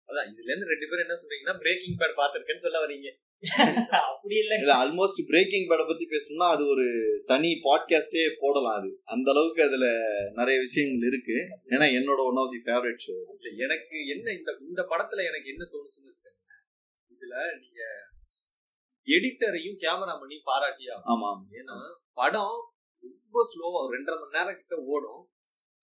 அதான் 0.08 0.26
இதுல 0.30 0.50
இருந்து 0.50 0.70
ரெண்டு 0.70 0.86
பேரும் 0.88 1.04
என்ன 1.06 1.16
சொல்றீங்கன்னா 1.20 1.56
பிரேக்கிங் 1.58 1.98
பேட் 2.00 2.18
பாத்திருக்கேன்னு 2.18 2.64
சொல்ல 2.64 2.80
வரீங்க. 2.84 3.10
அப்படி 4.08 4.34
இல்ல. 4.40 4.52
இல்ல 4.56 4.72
ஆல்மோஸ்ட் 4.82 5.20
பிரேக்கிங் 5.28 5.64
பேட 5.70 5.82
பத்தி 5.86 6.04
பேசணும்னா 6.06 6.48
அது 6.54 6.64
ஒரு 6.66 6.84
தனி 7.26 7.50
பாட்காஸ்டே 7.64 8.22
போடலாம் 8.40 8.76
அது. 8.80 8.90
அந்த 9.04 9.30
அளவுக்கு 9.30 9.62
அதுல 9.62 9.86
நிறைய 10.32 10.56
விஷயங்கள் 10.60 11.08
இருக்கு. 11.08 11.38
ஏன்னா 11.72 11.86
என்னோட 11.98 12.20
one 12.28 12.40
of 12.42 12.52
the 12.52 12.60
favourite 12.66 13.02
show 13.06 13.16
இல்ல 13.36 13.48
எனக்கு 13.64 13.98
என்ன 14.14 14.26
இந்த 14.32 14.52
இந்த 14.68 14.82
படத்துல 14.92 15.24
எனக்கு 15.30 15.48
என்ன 15.48 15.64
தோணுச்சுன்னு 15.72 16.10
வச்சுக்கோங்க 16.10 16.54
இதுல 17.10 17.34
நீங்க 17.58 17.80
எடிட்டரையும் 19.08 19.78
கேமராமேனையும் 19.82 20.48
பாராட்டியா 20.48 20.96
ஆமா 21.12 21.30
ஏன்னா 21.52 21.76
படம் 22.18 22.56
ரொம்ப 23.04 23.44
ஸ்லோவா 23.50 23.80
ரெண்டரை 23.94 24.16
மணி 24.18 24.36
நேரம் 24.36 24.58
கிட்ட 24.58 24.74
ஓடும். 24.88 25.22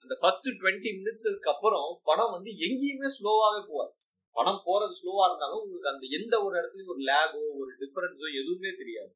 அந்த 0.06 0.14
ஃபர்ஸ்ட் 0.22 0.48
டுவெண்ட்டி 0.60 0.90
மினிட்ஸ்க்கு 0.98 1.52
அப்புறம் 1.54 1.88
படம் 2.10 2.34
வந்து 2.36 2.52
எங்கேயுமே 2.68 3.10
ஸ்லோவாவே 3.16 3.62
போவாது 3.70 3.94
படம் 4.36 4.62
போறது 4.66 4.94
ஸ்லோவா 5.00 5.24
இருந்தாலும் 5.28 5.62
உங்களுக்கு 5.62 5.92
அந்த 5.92 6.06
எந்த 6.18 6.36
ஒரு 6.46 6.54
இடத்துலயும் 6.60 6.92
ஒரு 6.94 7.02
லேகோ 7.10 7.42
ஒரு 7.60 7.72
டிஃபரன்ஸோ 7.82 8.28
எதுவுமே 8.42 8.72
தெரியாது. 8.82 9.12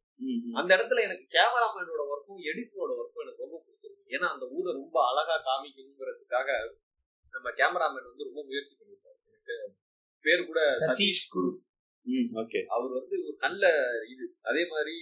அந்த 0.59 0.69
இடத்துல 0.77 1.03
எனக்கு 1.05 1.25
கேமராமேனோட 1.35 2.01
ஒர்க்கும் 2.11 2.41
எடிட்டரோட 2.49 2.91
ஒர்க்கும் 2.99 3.23
எனக்கு 3.25 3.45
ரொம்ப 3.45 3.57
பிடிச்சிருக்கு. 3.59 4.09
ஏன்னா 4.15 4.27
அந்த 4.33 4.45
ஊரை 4.55 4.71
ரொம்ப 4.79 4.97
அழகா 5.09 5.35
காமிக்கணுங்கிறதுக்காக 5.47 6.49
நம்ம 7.33 7.47
கேமராமேன் 7.59 8.09
வந்து 8.09 8.27
ரொம்ப 8.29 8.41
முயற்சி 8.49 8.73
பண்ணிருக்காரு 8.73 9.17
எனக்கு 9.27 9.55
பேர் 10.25 10.47
கூட 10.49 10.59
சதீஷ் 10.83 11.23
குரு. 11.33 11.51
ஓகே. 12.41 12.59
அவர் 12.67 12.91
வந்து 12.91 13.15
ஒரு 13.23 13.37
நல்ல 13.39 13.63
இது. 14.07 14.25
அதே 14.41 14.67
மாதிரி 14.67 14.95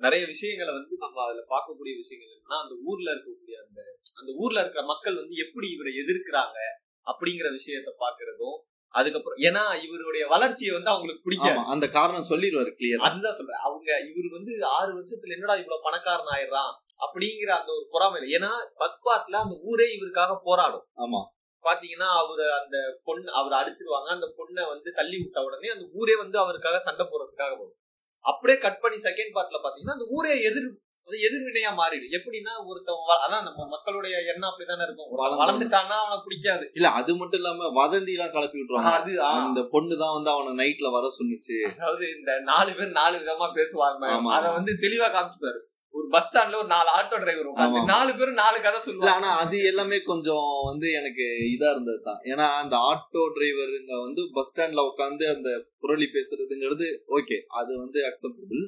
நிறைய 0.00 0.26
விஷயங்களை 0.26 0.72
வந்து 0.74 0.96
நம்ம 0.98 1.22
அதுல 1.24 1.42
பார்க்கக்கூடிய 1.48 1.92
விஷயங்கள் 1.96 2.32
என்னன்னா 2.32 2.58
அந்த 2.60 2.74
ஊர்ல 2.84 3.12
இருக்கக்கூடிய 3.12 3.56
அந்த 3.64 3.80
அந்த 4.16 4.32
ஊர்ல 4.36 4.60
இருக்கிற 4.60 4.82
மக்கள் 4.84 5.16
வந்து 5.16 5.34
எப்படி 5.36 5.66
இவரை 5.70 5.92
எதிர்க்கிறாங்க 5.94 6.58
அப்படிங்கிற 7.06 7.48
விஷயத்த 7.52 7.90
பாக்குறதும் 7.98 8.58
அதுக்கப்புறம் 8.94 9.38
ஏன்னா 9.38 9.62
இவருடைய 9.82 10.26
வளர்ச்சியை 10.26 10.72
வந்து 10.74 10.90
அவங்களுக்கு 10.90 11.22
பிடிக்காது. 11.22 11.58
ஆமா 11.58 11.64
அந்த 11.64 11.86
காரணம் 11.88 12.28
சொல்லிடுவாரு 12.28 12.70
கிளியர் 12.72 13.00
அதுதான் 13.00 13.34
சொல்றேன். 13.34 13.62
அவங்க 13.62 13.90
இவர் 14.10 14.28
வந்து 14.32 14.64
ஆறு 14.70 14.90
வருஷத்துல 14.98 15.36
என்னடா 15.36 15.54
இவ்வளவு 15.54 15.84
பணக்காரன் 15.84 16.32
ஆயிடுறான் 16.34 16.72
அப்படிங்கிற 17.04 17.48
அந்த 17.48 17.72
ஒரு 17.72 17.86
பொறாமையில. 17.92 18.28
ஏன்னா 18.32 18.50
ஃபர்ஸ்ட் 18.76 19.04
பார்ட்ல 19.04 19.38
அந்த 19.38 19.56
ஊரே 19.62 19.86
இவருக்காக 19.96 20.40
போராடும். 20.42 20.84
ஆமா. 20.96 21.22
பாத்தீங்கன்னா 21.68 22.08
அவரு 22.20 22.44
அந்த 22.60 22.76
பொண்ணு 23.08 23.28
அவர் 23.40 23.58
அடிச்சிருவாங்க. 23.60 24.08
அந்த 24.16 24.28
பொண்ணை 24.38 24.62
வந்து 24.72 24.88
தள்ளி 25.00 25.18
விட்ட 25.22 25.44
உடனே 25.48 25.74
அந்த 25.74 25.84
ஊரே 25.98 26.16
வந்து 26.22 26.38
அவருக்காக 26.44 26.80
சண்டை 26.88 27.06
போடுறதுக்காக 27.06 27.52
வரும். 27.60 27.78
அப்படியே 28.24 28.58
கட் 28.64 28.82
பண்ணி 28.84 28.98
செகண்ட் 29.08 29.34
பார்ட்ல 29.36 29.60
பாத்தீங்கன்னா 29.62 29.98
அந்த 29.98 30.08
ஊரே 30.16 30.34
எதிர் 30.48 30.70
அது 31.08 31.16
எதிர்வினையா 31.26 31.70
மாறிடும். 31.78 32.12
எப்படின்னா 32.16 32.52
ஒருத்தவங்க 32.70 33.14
அதான் 33.24 33.46
நம்ம 33.46 33.64
மக்களுடைய 33.72 34.14
எண்ணம் 34.32 34.48
அப்படித்தானே 34.50 34.84
இருக்கும். 34.86 35.08
வளர்ந்துட்டான்னா 35.40 35.96
அவனை 36.02 36.18
பிடிக்காது. 36.26 36.64
இல்ல 36.78 36.88
அது 36.98 37.12
மட்டும் 37.20 37.40
இல்லாம 37.40 37.70
வதந்தி 37.78 38.12
எல்லாம் 38.16 38.32
கிளப்பி 38.36 38.58
விட்டுருவாங்க. 38.58 38.92
அது 39.00 39.12
அந்த 39.30 39.62
பொண்ணு 39.72 39.96
தான் 40.02 40.14
வந்து 40.16 40.30
அவனை 40.34 40.52
நைட்ல 40.60 40.90
வர 40.96 41.10
சொன்னுச்சு 41.18 41.56
அதாவது 41.72 42.04
இந்த 42.16 42.38
நாலு 42.50 42.72
பேர் 42.78 42.96
நாலு 43.00 43.16
விதமா 43.22 43.48
பேசுவாங்க. 43.58 44.12
அத 44.36 44.52
வந்து 44.58 44.74
தெளிவா 44.84 45.08
காமிச்சுப்பாரு. 45.16 45.60
ஒரு 45.94 46.06
பஸ் 46.12 46.26
ஸ்டாண்ட்ல 46.26 46.58
ஒரு 46.58 46.68
நாலு 46.68 46.88
ஆட்டோ 46.92 47.16
டிரைவர். 47.18 47.48
நாலு 47.90 48.10
பேரும் 48.12 48.38
நாலு 48.38 48.58
கதை 48.60 48.78
சொல்லுவாங்க 48.80 49.14
ஆனா 49.14 49.30
அது 49.42 49.56
எல்லாமே 49.70 49.98
கொஞ்சம் 50.06 50.46
வந்து 50.68 50.86
எனக்கு 50.98 51.24
இதா 51.48 51.70
இருந்தது 51.74 52.00
தான் 52.02 52.20
ஏன்னா 52.30 52.46
அந்த 52.60 52.76
ஆட்டோ 52.90 53.22
டிரைவருங்க 53.34 53.92
வந்து 54.04 54.22
பஸ் 54.34 54.50
ஸ்டாண்ட்ல 54.50 54.84
உட்காந்து 54.90 55.26
அந்த 55.32 55.50
புரளி 55.82 56.08
பேசுறதுங்கிறது 56.14 56.88
ஓகே 57.18 57.38
அது 57.60 57.72
வந்து 57.78 58.00
அக்செப்டபிள் 58.08 58.62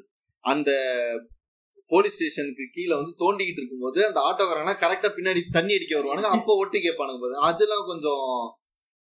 அந்த 0.45 0.71
போலீஸ் 1.91 2.17
ஸ்டேஷனுக்கு 2.17 2.65
கீழே 2.75 2.93
வந்து 2.95 3.15
தோண்டிக்கிட்டு 3.21 3.61
இருக்கும்போது 3.61 4.01
அந்த 4.07 4.21
ஆட்டோக்காரங்க 4.29 4.75
கரெக்டா 4.83 5.09
பின்னாடி 5.17 5.41
தண்ணி 5.57 5.73
அடிக்க 5.77 5.95
வருவானுங்க 5.97 6.31
அப்போ 6.37 6.53
ஒட்டி 6.61 6.79
கேட்பானுங்க 6.81 7.21
பாரு. 7.25 7.37
அதெல்லாம் 7.49 7.87
கொஞ்சம் 7.91 8.23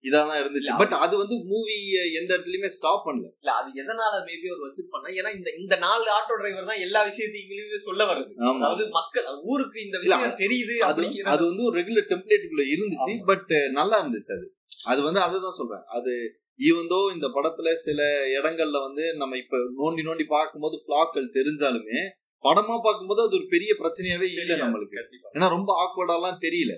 இதாதான் 0.06 0.40
இருந்துச்சு. 0.40 0.68
இல்ல, 0.68 0.80
பட் 0.80 0.96
அது 1.04 1.16
வந்து 1.18 1.36
மூவி 1.48 1.76
எந்த 2.20 2.30
இடத்துலயுமே 2.36 2.70
ஸ்டாப் 2.70 3.04
பண்ணல. 3.06 3.28
இல்ல 3.38 3.52
அது 3.60 3.70
எதனால 3.82 4.14
மேபி 4.28 4.48
அவர் 4.52 4.66
வச்சிருப்பாங்க 4.66 5.08
ஏன்னா 5.20 5.32
இந்த 5.36 5.50
இந்த 5.60 5.76
நாலு 5.78 6.08
ஆட்டோ 6.16 6.38
டிரைவர் 6.40 6.70
தான் 6.72 6.82
எல்லா 6.82 7.02
விஷயத்தையும் 7.04 7.86
சொல்ல 7.86 8.04
வருது. 8.06 8.34
அதாவது 8.50 8.86
மக்கள் 8.92 9.28
ஊருக்கு 9.46 9.80
இந்த 9.82 9.98
விஷயம் 10.04 10.40
தெரியுது 10.44 10.76
அது 10.80 10.88
அப்படிங்கிற 10.88 11.34
அது 11.34 11.44
வந்து 11.46 11.64
ஒரு 11.64 11.78
ரெகுலர் 11.80 12.10
டெம்ப்ளேட்டுக்குள்ள 12.12 12.66
இருந்துச்சு. 12.76 13.14
பட் 13.26 13.52
நல்லா 13.72 13.98
இருந்துச்சு 14.04 14.34
அது. 14.38 14.48
அது 14.86 15.02
வந்து 15.02 15.22
அதை 15.22 15.38
தான் 15.40 15.58
சொல்றேன். 15.58 15.86
அது 15.94 16.14
ஈவந்தோ 16.60 17.00
இந்த 17.14 17.28
படத்துல 17.36 17.70
சில 17.82 18.02
இடங்கள்ல 18.36 18.80
வந்து 18.82 19.06
நம்ம 19.16 19.38
இப்ப 19.38 19.58
நோண்டி 19.80 20.04
நோண்டி 20.04 20.26
பார்க்கும்போது 20.30 20.78
ஃபிளாக்கள் 20.84 21.34
தெரிஞ்சாலுமே 21.38 22.02
படமா 22.44 22.76
பார்க்கும்போது 22.80 23.22
அது 23.22 23.36
ஒரு 23.36 23.48
பெரிய 23.48 23.72
பிரச்சனையாவே 23.80 24.28
இல்லை 24.34 24.56
நம்மளுக்கு. 24.58 24.98
ஏன்னா 25.36 25.48
ரொம்ப 25.50 25.72
ஆக்வர்டாலாம் 25.84 26.42
தெரியல. 26.42 26.74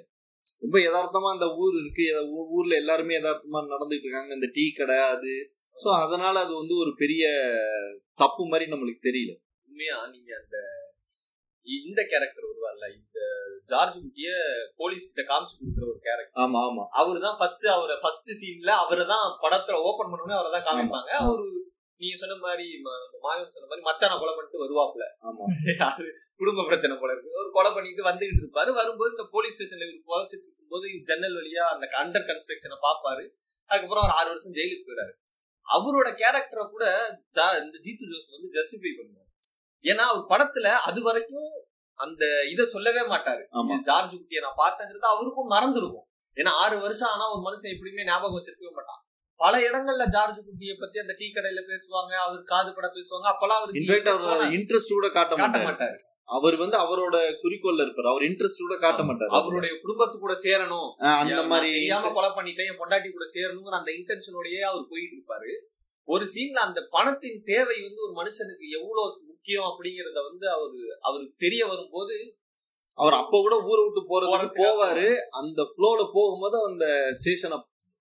ரொம்ப 0.64 0.78
யதார்த்தமா 0.82 1.30
அந்த 1.34 1.48
ஊர் 1.58 1.76
இருக்கு. 1.80 2.06
ஊர்ல 2.54 2.74
எல்லாருமே 2.76 3.16
யதார்த்தமா 3.16 3.60
நடந்துட்டு 3.74 4.06
இருக்காங்க 4.06 4.34
இந்த 4.34 4.50
டீ 4.56 4.66
கடை 4.72 4.98
அது. 5.10 5.34
சோ 5.78 5.90
அதனால 6.04 6.36
அது 6.46 6.54
வந்து 6.56 6.76
ஒரு 6.84 6.92
பெரிய 6.96 7.24
தப்பு 8.20 8.44
மாதிரி 8.46 8.66
நம்மளுக்கு 8.72 9.08
தெரியல. 9.08 9.34
உண்மையா 9.70 9.98
நீங்க 10.14 10.32
அந்த 10.42 10.58
இந்த 11.68 12.00
கேரக்டர் 12.12 12.48
வருவார்ல 12.48 12.88
இந்த 12.96 13.20
ஜார்ஜ் 13.72 13.96
குட்டிய 13.98 14.32
போலீஸ் 14.80 15.08
கிட்ட 15.08 15.24
காமிச்சு 15.30 15.56
கொடுக்குற 15.56 15.86
ஒரு 15.92 16.02
கேரக்டர் 16.08 16.42
ஆமா 16.44 16.60
ஆமா. 16.68 16.84
அவர் 17.02 17.20
தான் 17.24 17.38
ஃபர்ஸ்ட் 17.40 17.66
அவரை 17.74 17.96
ஃபர்ஸ்ட் 18.04 18.32
சீன்ல 18.40 18.72
அவரை 18.84 19.06
தான் 19.14 19.26
படத்துல 19.44 19.80
ஓபன் 19.88 20.12
பண்ணோடனே 20.12 20.38
அவரை 20.40 20.52
தான் 20.56 20.68
காமிப்பாங்க. 20.68 21.10
அவரு 21.22 21.46
நீங்க 22.02 22.16
சொன்ன 22.18 22.36
மாதிரி 22.38 22.66
ம- 22.86 22.96
மாயன் 23.26 23.48
சொன்ன 23.48 23.68
மாதிரி 23.68 23.82
மச்சான 23.82 24.18
கொலை 24.18 24.34
பண்ணிட்டு 24.36 24.62
வருவாப்ல 24.64 25.04
ஆமா. 25.28 25.44
அது 25.90 26.06
குடும்ப 26.36 26.64
பிரச்சனை 26.64 26.94
போல 26.98 27.12
இருக்கு. 27.14 27.32
ஒரு 27.34 27.50
கொலை 27.52 27.72
பண்ணிட்டு 27.74 28.04
வந்துகிட்டு 28.04 28.42
இருப்பாரு. 28.44 28.72
வரும்போது 28.74 29.12
இந்த 29.12 29.26
போலீஸ் 29.32 29.56
ஸ்டேஷன்ல 29.56 29.86
இவர் 29.86 30.08
புதைச்சிட்டு 30.08 30.46
இருக்கும்போது 30.46 30.86
ஜன்னல் 31.04 31.38
வழியா 31.40 31.64
அந்த 31.74 31.86
அண்டர் 31.94 32.28
கன்ஸ்ட்ரக்ஷனை 32.30 32.78
பாப்பாரு 32.86 33.26
அதுக்கப்புறம் 33.72 34.04
ஒரு 34.04 34.14
ஆறு 34.14 34.28
வருஷம் 34.28 34.54
ஜெயிலுக்கு 34.54 34.88
போயிறாரு. 34.88 35.14
அவரோட 35.68 36.08
கேரக்டரை 36.22 36.70
கூட 36.70 36.86
இந்த 37.64 37.78
ஜீத்து 37.86 38.06
ஜோஸ் 38.12 38.30
வந்து 38.32 38.50
ஜஸ்டிஃபை 38.52 38.92
பண்ணுவார். 38.98 39.30
ஏன்னா 39.86 40.04
அவர் 40.06 40.30
படத்துல 40.30 40.68
அது 40.84 41.04
வரைக்கும் 41.04 41.50
அந்த 42.00 42.24
இத 42.52 42.66
சொல்லவே 42.66 43.02
மாட்டாரு. 43.08 43.44
ஜார்ஜ் 43.82 44.16
குட்டியை 44.16 44.42
நான் 44.42 44.60
பார்த்தேங்கிறது 44.64 45.08
அவருக்கும் 45.14 45.50
மறந்துருக்கும். 45.50 46.06
ஏன்னா 46.38 46.52
ஆறு 46.64 46.80
வருஷம் 46.80 47.10
ஆனா 47.10 47.26
ஒரு 47.34 47.42
மனுஷன் 47.46 47.74
எப்படியுமே 47.74 48.04
ஞாபகம் 48.04 48.38
வச்சிருக்கவே 48.38 48.72
மாட்டான். 48.72 49.02
பல 49.44 49.54
இடங்கள்ல 49.68 50.04
ஜார்ஜ் 50.16 50.40
குட்டியை 50.48 50.76
பத்தி 50.82 50.98
அந்த 51.04 51.14
டீ 51.20 51.28
கடையில 51.36 51.62
பேசுவாங்க 51.72 52.14
அவர் 52.26 52.42
காது 52.52 52.70
பட 52.76 52.88
பேசுவாங்க. 52.98 53.26
அப்பெல்லாம் 53.32 53.62
அவர் 53.62 54.54
இன்ட்ரெஸ்ட் 54.58 54.98
கூட 54.98 55.10
காட்ட 55.18 55.36
மாட்டாரு. 55.42 55.96
அவர் 56.38 56.56
வந்து 56.62 56.78
அவரோட 56.84 57.16
குறிக்கோள்ல 57.44 57.84
இருப்பாரு. 57.86 58.10
அவர் 58.12 58.26
இன்ட்ரெஸ்ட் 58.30 58.64
கூட 58.66 58.78
காட்ட 58.86 59.02
மாட்டாரு. 59.08 59.32
அவருடைய 59.40 59.74
குடும்பத்து 59.84 60.16
கூட 60.24 60.36
சேரணும். 60.46 60.90
அந்த 61.22 61.42
மாதிரி 61.52 61.70
தெரியாம 61.78 62.12
கொலை 62.18 62.32
பண்ணிட்டேன் 62.38 62.70
என் 62.72 62.80
பொண்டாட்டி 62.82 63.12
கூட 63.12 63.28
சேரணுங்கிற 63.36 63.76
அந்த 63.82 63.92
இன்டென்ஷனோடயே 64.00 64.62
அவர் 64.72 64.90
போயிட்டு 64.94 65.16
இருப்பாரு. 65.18 65.52
ஒரு 66.14 66.26
சீன்ல 66.34 66.64
அந்த 66.70 66.80
பணத்தின் 66.96 67.40
தேவை 67.52 67.78
வந்து 67.86 68.02
ஒரு 68.08 68.16
மனுஷனுக்கு 68.22 68.66
எவ்வளவு 68.80 69.06
முக்கியம் 69.30 69.70
அப்படிங்கறத 69.70 70.20
வந்து 70.32 70.46
அவரு 70.56 70.80
அவருக்கு 71.08 71.36
தெரிய 71.46 71.62
வரும்போது 71.72 72.18
அவர் 73.04 73.16
அப்ப 73.22 73.40
கூட 73.46 73.56
ஊரை 73.70 73.82
விட்டு 73.86 74.02
போறதுக்கு 74.12 74.50
போவாரு. 74.64 75.08
அந்த 75.40 75.62
ஃப்ளோல 75.72 76.02
போகும்போது 76.18 76.58
அந்த 76.70 76.86
ஸ்டேஷனை 77.20 77.58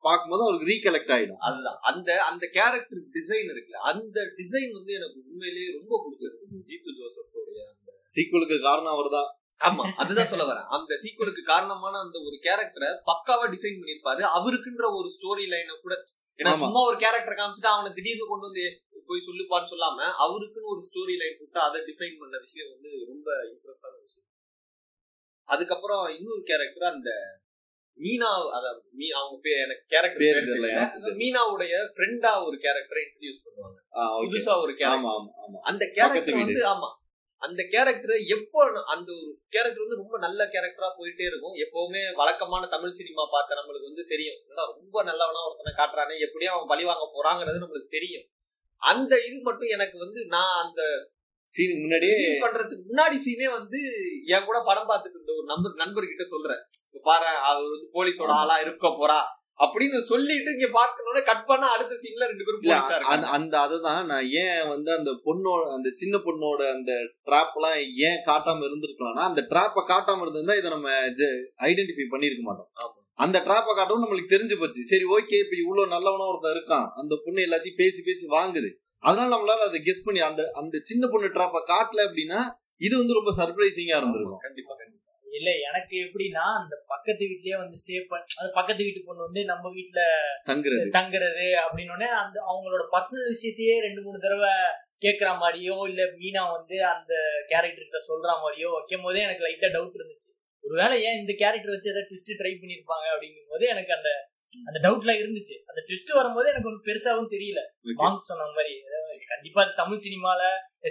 பார்க்கும்போது 0.08 0.44
அவருக்கு 0.44 0.70
ரீகலெக்ட் 0.72 1.12
ஆயிடும். 1.16 1.40
அதுதான். 1.48 1.78
அந்த 1.90 2.08
அந்த 2.30 2.44
கேரக்டர் 2.56 3.02
டிசைன் 3.16 3.48
இருக்குல்ல 3.52 3.80
அந்த 3.92 4.18
டிசைன் 4.40 4.72
வந்து 4.78 4.92
எனக்கு 4.98 5.18
உண்மையிலேயே 5.30 5.70
ரொம்ப 5.78 5.94
பிடிச்சிருச்சு. 6.04 6.46
ஜீத்து 6.70 6.90
ஜோசப்போடைய 6.98 7.62
அந்த 7.70 7.90
சீக்குவலுக்கு 8.14 8.58
காரணம் 8.68 8.94
அவர்தான். 8.96 9.30
ஆமா 9.60 9.84
அதுதான் 10.02 10.30
சொல்ல 10.30 10.44
வரேன். 10.44 10.68
அந்த 10.76 10.92
சீக்வலுக்கு 11.02 11.42
காரணமான 11.52 11.94
அந்த 11.98 12.16
ஒரு 12.26 12.36
கேரக்டரை 12.46 12.90
பக்காவா 13.10 13.44
டிசைன் 13.54 13.80
பண்ணிருப்பாரு 13.80 14.22
அவருக்குன்ற 14.38 14.86
ஒரு 14.98 15.08
ஸ்டோரி 15.16 15.44
லைனை 15.52 15.76
கூட 15.82 15.94
ஏன்னா. 16.38 16.52
சும்மா 16.62 16.80
ஒரு 16.88 16.96
கேரக்டர் 16.96 17.38
காமிச்சிட்டு 17.40 17.72
அவனை 17.74 17.90
திடீர்னு 17.94 18.26
கொண்டு 18.28 18.46
வந்து 18.48 18.64
போய் 19.08 19.26
சொல்லுப்பான்னு 19.28 19.70
சொல்லாம 19.72 19.98
அவருக்குன்னு 20.24 20.72
ஒரு 20.72 20.82
ஸ்டோரி 20.88 21.14
லைன் 21.16 21.38
போட்டு 21.38 21.60
அதை 21.60 21.78
டிஃபைன் 21.88 22.20
பண்ண 22.20 22.36
விஷயம் 22.38 22.70
வந்து 22.74 22.90
ரொம்ப 23.06 23.28
இன்ட்ரெஸ்டான 23.50 23.94
விஷயம். 24.00 24.28
அதுக்கப்புறம் 25.48 26.04
இன்னொரு 26.18 26.42
கேரக்டர் 26.42 26.92
அந்த 26.92 27.10
மீனா 27.98 28.28
அத 28.56 28.66
மீ 28.92 29.06
அவங்க 29.18 29.36
பேர் 29.42 29.62
எனக்கு 29.64 29.84
கேரக்டர் 29.92 30.22
பேர் 30.22 30.38
தெரியல, 30.40 30.68
மீனாவுடைய 31.20 31.74
ஃப்ரெண்டா 31.94 32.32
ஒரு 32.46 32.56
கேரக்டரை 32.64 33.02
இன்ட்ரடியூஸ் 33.04 33.44
பண்ணுவாங்க. 33.44 33.78
புதுசா 34.22 34.54
ஒரு 34.64 34.72
கேரக்டர் 34.72 34.98
ஆமா 34.98 35.12
ஆமா 35.18 35.32
ஆமா. 35.44 35.58
அந்த 35.62 35.84
கேரக்டர். 35.96 36.40
வந்து 36.42 36.62
ஆமா. 36.72 36.90
அந்த 37.42 37.62
கேரக்டர் 37.72 38.16
எப்போ 38.36 38.60
அந்த 38.94 39.08
ஒரு 39.12 39.30
கேரக்டர் 39.48 39.84
வந்து 39.84 40.00
ரொம்ப 40.02 40.18
நல்ல 40.18 40.40
கேரக்டரா 40.44 40.88
போயிட்டே 40.98 41.24
இருக்கும். 41.30 41.56
எப்பவுமே 41.64 42.02
வழக்கமான 42.20 42.62
தமிழ் 42.66 42.98
சினிமா 43.00 43.24
பார்த்த 43.30 43.58
நம்மளுக்கு 43.60 43.90
வந்து 43.90 44.04
தெரியும். 44.06 44.38
ரொம்ப 44.72 45.02
நல்லவனா 45.02 45.42
ஒருத்தனை 45.46 45.72
காட்டுறானே 45.72 46.16
எப்படியும் 46.26 46.54
அவன் 46.54 46.70
பழி 46.72 46.84
வாங்க 46.84 47.06
போறாங்கிறது 47.16 47.62
நம்மளுக்கு 47.64 47.96
தெரியும். 47.98 48.26
அந்த 48.82 49.12
இது 49.28 49.36
மட்டும் 49.42 49.74
எனக்கு 49.76 49.96
வந்து 49.98 50.20
நான் 50.26 50.56
அந்த 50.64 50.80
சீனுக்கு 51.52 51.84
முன்னாடியே 51.84 52.16
பண்றதுக்கு 52.44 52.84
முன்னாடி 52.90 53.16
சீனே 53.26 53.48
வந்து 53.58 53.80
என் 54.26 54.44
கூட 54.44 54.58
படம் 54.64 54.88
பார்த்துட்டு 54.88 55.16
இருந்த 55.18 55.32
ஒரு 55.38 55.46
நண்பர் 55.52 55.80
நண்பர்கிட்ட 55.82 56.24
சொல்றேன். 56.24 56.62
பாரு 57.02 57.26
அவர் 57.26 57.64
வந்து 57.70 57.88
போலீஸோட 57.96 58.34
ஆளா 58.42 58.58
இருக்க 58.58 58.88
போறா. 59.00 59.20
அப்படின்னு 59.64 59.98
சொல்லிட்டு 60.00 60.52
இங்க 60.52 60.68
பார்க்கணும்னா 60.78 61.20
கட் 61.24 61.46
பண்ணா 61.46 61.66
அடுத்த 61.74 61.94
சீன்ல 61.94 62.26
ரெண்டு 62.26 62.44
பேரும் 62.44 63.04
அந்த 63.04 63.26
அந்த 63.26 63.60
அதுதான் 63.60 64.06
நான் 64.06 64.28
ஏன் 64.28 64.68
வந்து 64.68 64.90
அந்த 64.98 65.10
பொண்ணோட 65.26 65.62
அந்த 65.74 65.90
சின்ன 65.94 66.18
பொண்ணோட 66.18 66.60
அந்த 66.70 66.92
ட்ராப் 67.26 67.54
எல்லாம் 67.54 67.76
ஏன் 68.08 68.22
காட்டாம 68.26 68.64
இருந்திருக்கலாம்னா 68.68 69.24
அந்த 69.30 69.46
ட்ராப்பை 69.50 69.82
காட்டாம 69.92 70.20
இருந்திருந்தா 70.20 70.54
இதை 70.54 70.70
நம்ம 70.70 70.90
ஐடென்டிஃபை 71.70 72.06
பண்ணிருக்க 72.10 72.40
மாட்டோம். 72.40 72.70
அந்த 73.12 73.38
ட்ராப்பை 73.46 73.72
காட்டவும் 73.76 74.04
நம்மளுக்கு 74.04 74.34
தெரிஞ்சு 74.34 74.56
போச்சு. 74.58 74.82
சரி 74.84 75.04
ஓகே 75.04 75.36
இப்ப 75.44 75.56
இவ்வளவு 75.62 75.88
நல்லவனா 75.88 76.24
ஒருத்தன் 76.28 76.56
இருக்கான். 76.56 76.88
அந்த 77.00 77.20
பொண்ணு 77.24 77.46
எல்லாத்தையும் 77.46 77.76
பேசி 77.76 78.02
பேசி 78.02 78.26
வாங்குது. 78.26 78.70
அதனால 79.04 79.28
நம்மளால 79.34 79.64
அதை 79.68 79.78
கெஸ் 79.82 80.04
பண்ணி 80.04 80.20
அந்த 80.20 80.50
அந்த 80.52 80.76
சின்ன 80.82 81.08
பொண்ணு 81.08 81.34
ட்ராப்பை 81.36 81.60
காட்டல 81.72 82.04
அப்படின்னா 82.08 82.40
இது 82.76 82.94
வந்து 82.96 83.12
ரொம்ப 83.12 83.30
சர்ப்ரைசிங்கா 83.40 83.96
இருந்திருக்கும். 84.00 84.38
கண்டிப்பா 84.38 84.74
கண்டிப்பா. 84.74 85.00
இல்ல 85.26 85.50
எனக்கு 85.68 85.96
எப்படின்னா 86.06 86.42
அந்த 86.60 86.74
பக்கத்து 86.86 87.22
வீட்லயே 87.26 87.56
வந்து 87.56 87.76
ஸ்டே 87.82 87.96
பண்ண 88.08 88.24
அந்த 88.40 88.50
பக்கத்து 88.54 88.82
வீட்டு 88.84 89.00
பொண்ணு 89.04 89.22
வந்து 89.22 89.44
நம்ம 89.44 89.70
வீட்ல 89.70 90.00
தங்குறது. 90.46 90.84
தங்குறது 90.98 91.46
அப்படின்னோடனே 91.64 92.08
அந்த 92.22 92.36
அவங்களோட 92.50 92.84
பர்சனல் 92.94 93.32
விஷயத்தையே 93.34 93.74
ரெண்டு 93.80 94.02
மூணு 94.02 94.18
தடவை 94.18 94.52
கேக்குற 95.00 95.30
மாதிரியோ 95.38 95.76
இல்ல 95.90 96.02
மீனா 96.20 96.42
வந்து 96.50 96.76
அந்த 96.84 97.14
கேரக்டர்கிட்ட 97.48 98.00
சொல்ற 98.10 98.28
மாதிரியோ 98.44 98.68
வைக்கும் 98.72 99.02
போதே 99.02 99.20
எனக்கு 99.20 99.46
லைட்டா 99.46 99.70
டவுட் 99.76 99.98
இருந்துச்சு. 100.00 100.30
ஒருவேளை 100.64 100.96
ஏன் 101.02 101.18
இந்த 101.18 101.32
கேரக்டர் 101.32 101.74
வச்சு 101.74 101.90
ஏதாவது 101.90 102.08
ட்விஸ்ட் 102.10 102.38
ட்ரை 102.40 102.52
பண்ணிருப்பாங்க 102.60 103.06
அப்படிங்கும் 103.14 103.48
போது 103.48 103.66
எனக்கு 103.66 103.92
அந்த 103.94 104.10
அந்த 104.66 104.78
டவுட்லாம் 104.84 105.20
இருந்துச்சு. 105.20 105.54
அந்த 105.66 105.80
ட்விஸ்ட் 105.86 106.12
வரும்போது 106.14 106.48
எனக்கு 106.48 106.68
ஒன்றும் 106.68 106.86
பெருசாவும் 106.88 107.32
தெரியல. 107.34 107.60
வாங்க 107.94 108.20
சொன்ன 108.24 108.46
மாதிரி. 108.56 108.74
கண்டிப்பா 109.44 109.64
அது 109.64 109.72
தமிழ் 109.76 110.04
சினிமால 110.04 110.42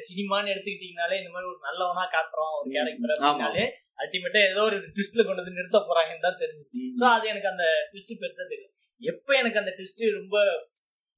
சினிமான்னு 0.04 0.52
எடுத்துக்கிட்டீங்கனாலே 0.54 1.16
இந்த 1.22 1.30
மாதிரி 1.34 1.50
ஒரு 1.52 1.60
நல்லவனா 1.66 2.04
காட்டுறோம் 2.08 2.52
ஒரு 2.58 2.68
கேரக்டர். 2.76 3.14
அப்படின்னாலே 3.16 3.66
அல்டிமேட்டா 4.02 4.40
ஏதோ 4.50 4.62
ஒரு 4.70 4.78
ட்விஸ்ட்ல 4.90 5.26
கொண்டு 5.26 5.42
வந்து 5.42 5.58
நிறுத்த 5.58 5.80
போறாங்கன்னு 5.88 6.26
தான் 6.28 6.40
தெரிஞ்சுச்சு. 6.42 6.84
சோ 7.00 7.06
அது 7.16 7.26
எனக்கு 7.34 7.52
அந்த 7.54 7.66
ட்விஸ்ட் 7.92 8.16
பெருசா 8.22 8.46
தெரியல 8.46 8.70
எப்ப 9.02 9.36
எனக்கு 9.42 9.62
அந்த 9.62 9.74
ட்விஸ்ட் 9.78 10.04
ரொம்ப 10.16 10.38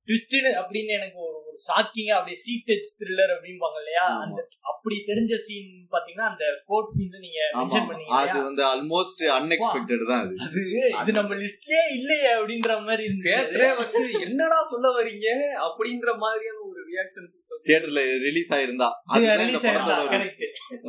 ட்விஸ்ட்னு 0.07 0.49
அப்படின்னு 0.59 0.91
எனக்கு 0.95 1.19
ஒரு 1.27 1.37
ஒரு 1.45 1.57
ஷாக்கிங்கா 1.61 2.15
அப்படியே 2.17 2.37
டச் 2.67 2.89
த்ரில்லர் 2.97 3.31
அப்படிம்பாங்க 3.35 3.77
இல்லையா. 3.81 4.03
அந்த 4.23 4.39
அப்படி 4.71 4.95
தெரிஞ்ச 5.07 5.33
சீன் 5.45 5.71
பாத்தீங்கன்னா 5.93 6.27
அந்த 6.31 6.45
கோட் 6.69 6.91
சீன் 6.95 7.23
நீங்க 7.23 7.39
மென்ஷன் 7.55 7.87
பண்ணீங்க 7.89 8.13
அது? 8.19 8.37
வந்து 8.49 8.63
ஆல்மோஸ்ட் 8.71 9.23
அன்எக்ஸ்பெக்டட் 9.37 10.03
தான் 10.11 10.21
அது. 10.25 10.35
அது 10.41 10.63
இது 11.01 11.17
நம்ம 11.19 11.37
லிஸ்ட்லயே 11.41 11.83
இல்லையே 11.97 12.29
அப்படின்ற 12.35 12.75
மாதிரி 12.87 13.05
இருந்துச்சு. 13.07 13.33
வந்து 13.81 14.01
என்னடா 14.27 14.59
சொல்ல 14.73 14.89
வரீங்க? 14.97 15.27
அப்படின்ற 15.67 16.09
மாதிரியான 16.23 16.61
ஒரு 16.65 16.74
ரியாக்ஷன் 16.95 17.27
தியேட்டர்ல 17.67 18.01
ரிலீஸ் 18.25 18.51
ஆயிருந்தா. 18.55 18.87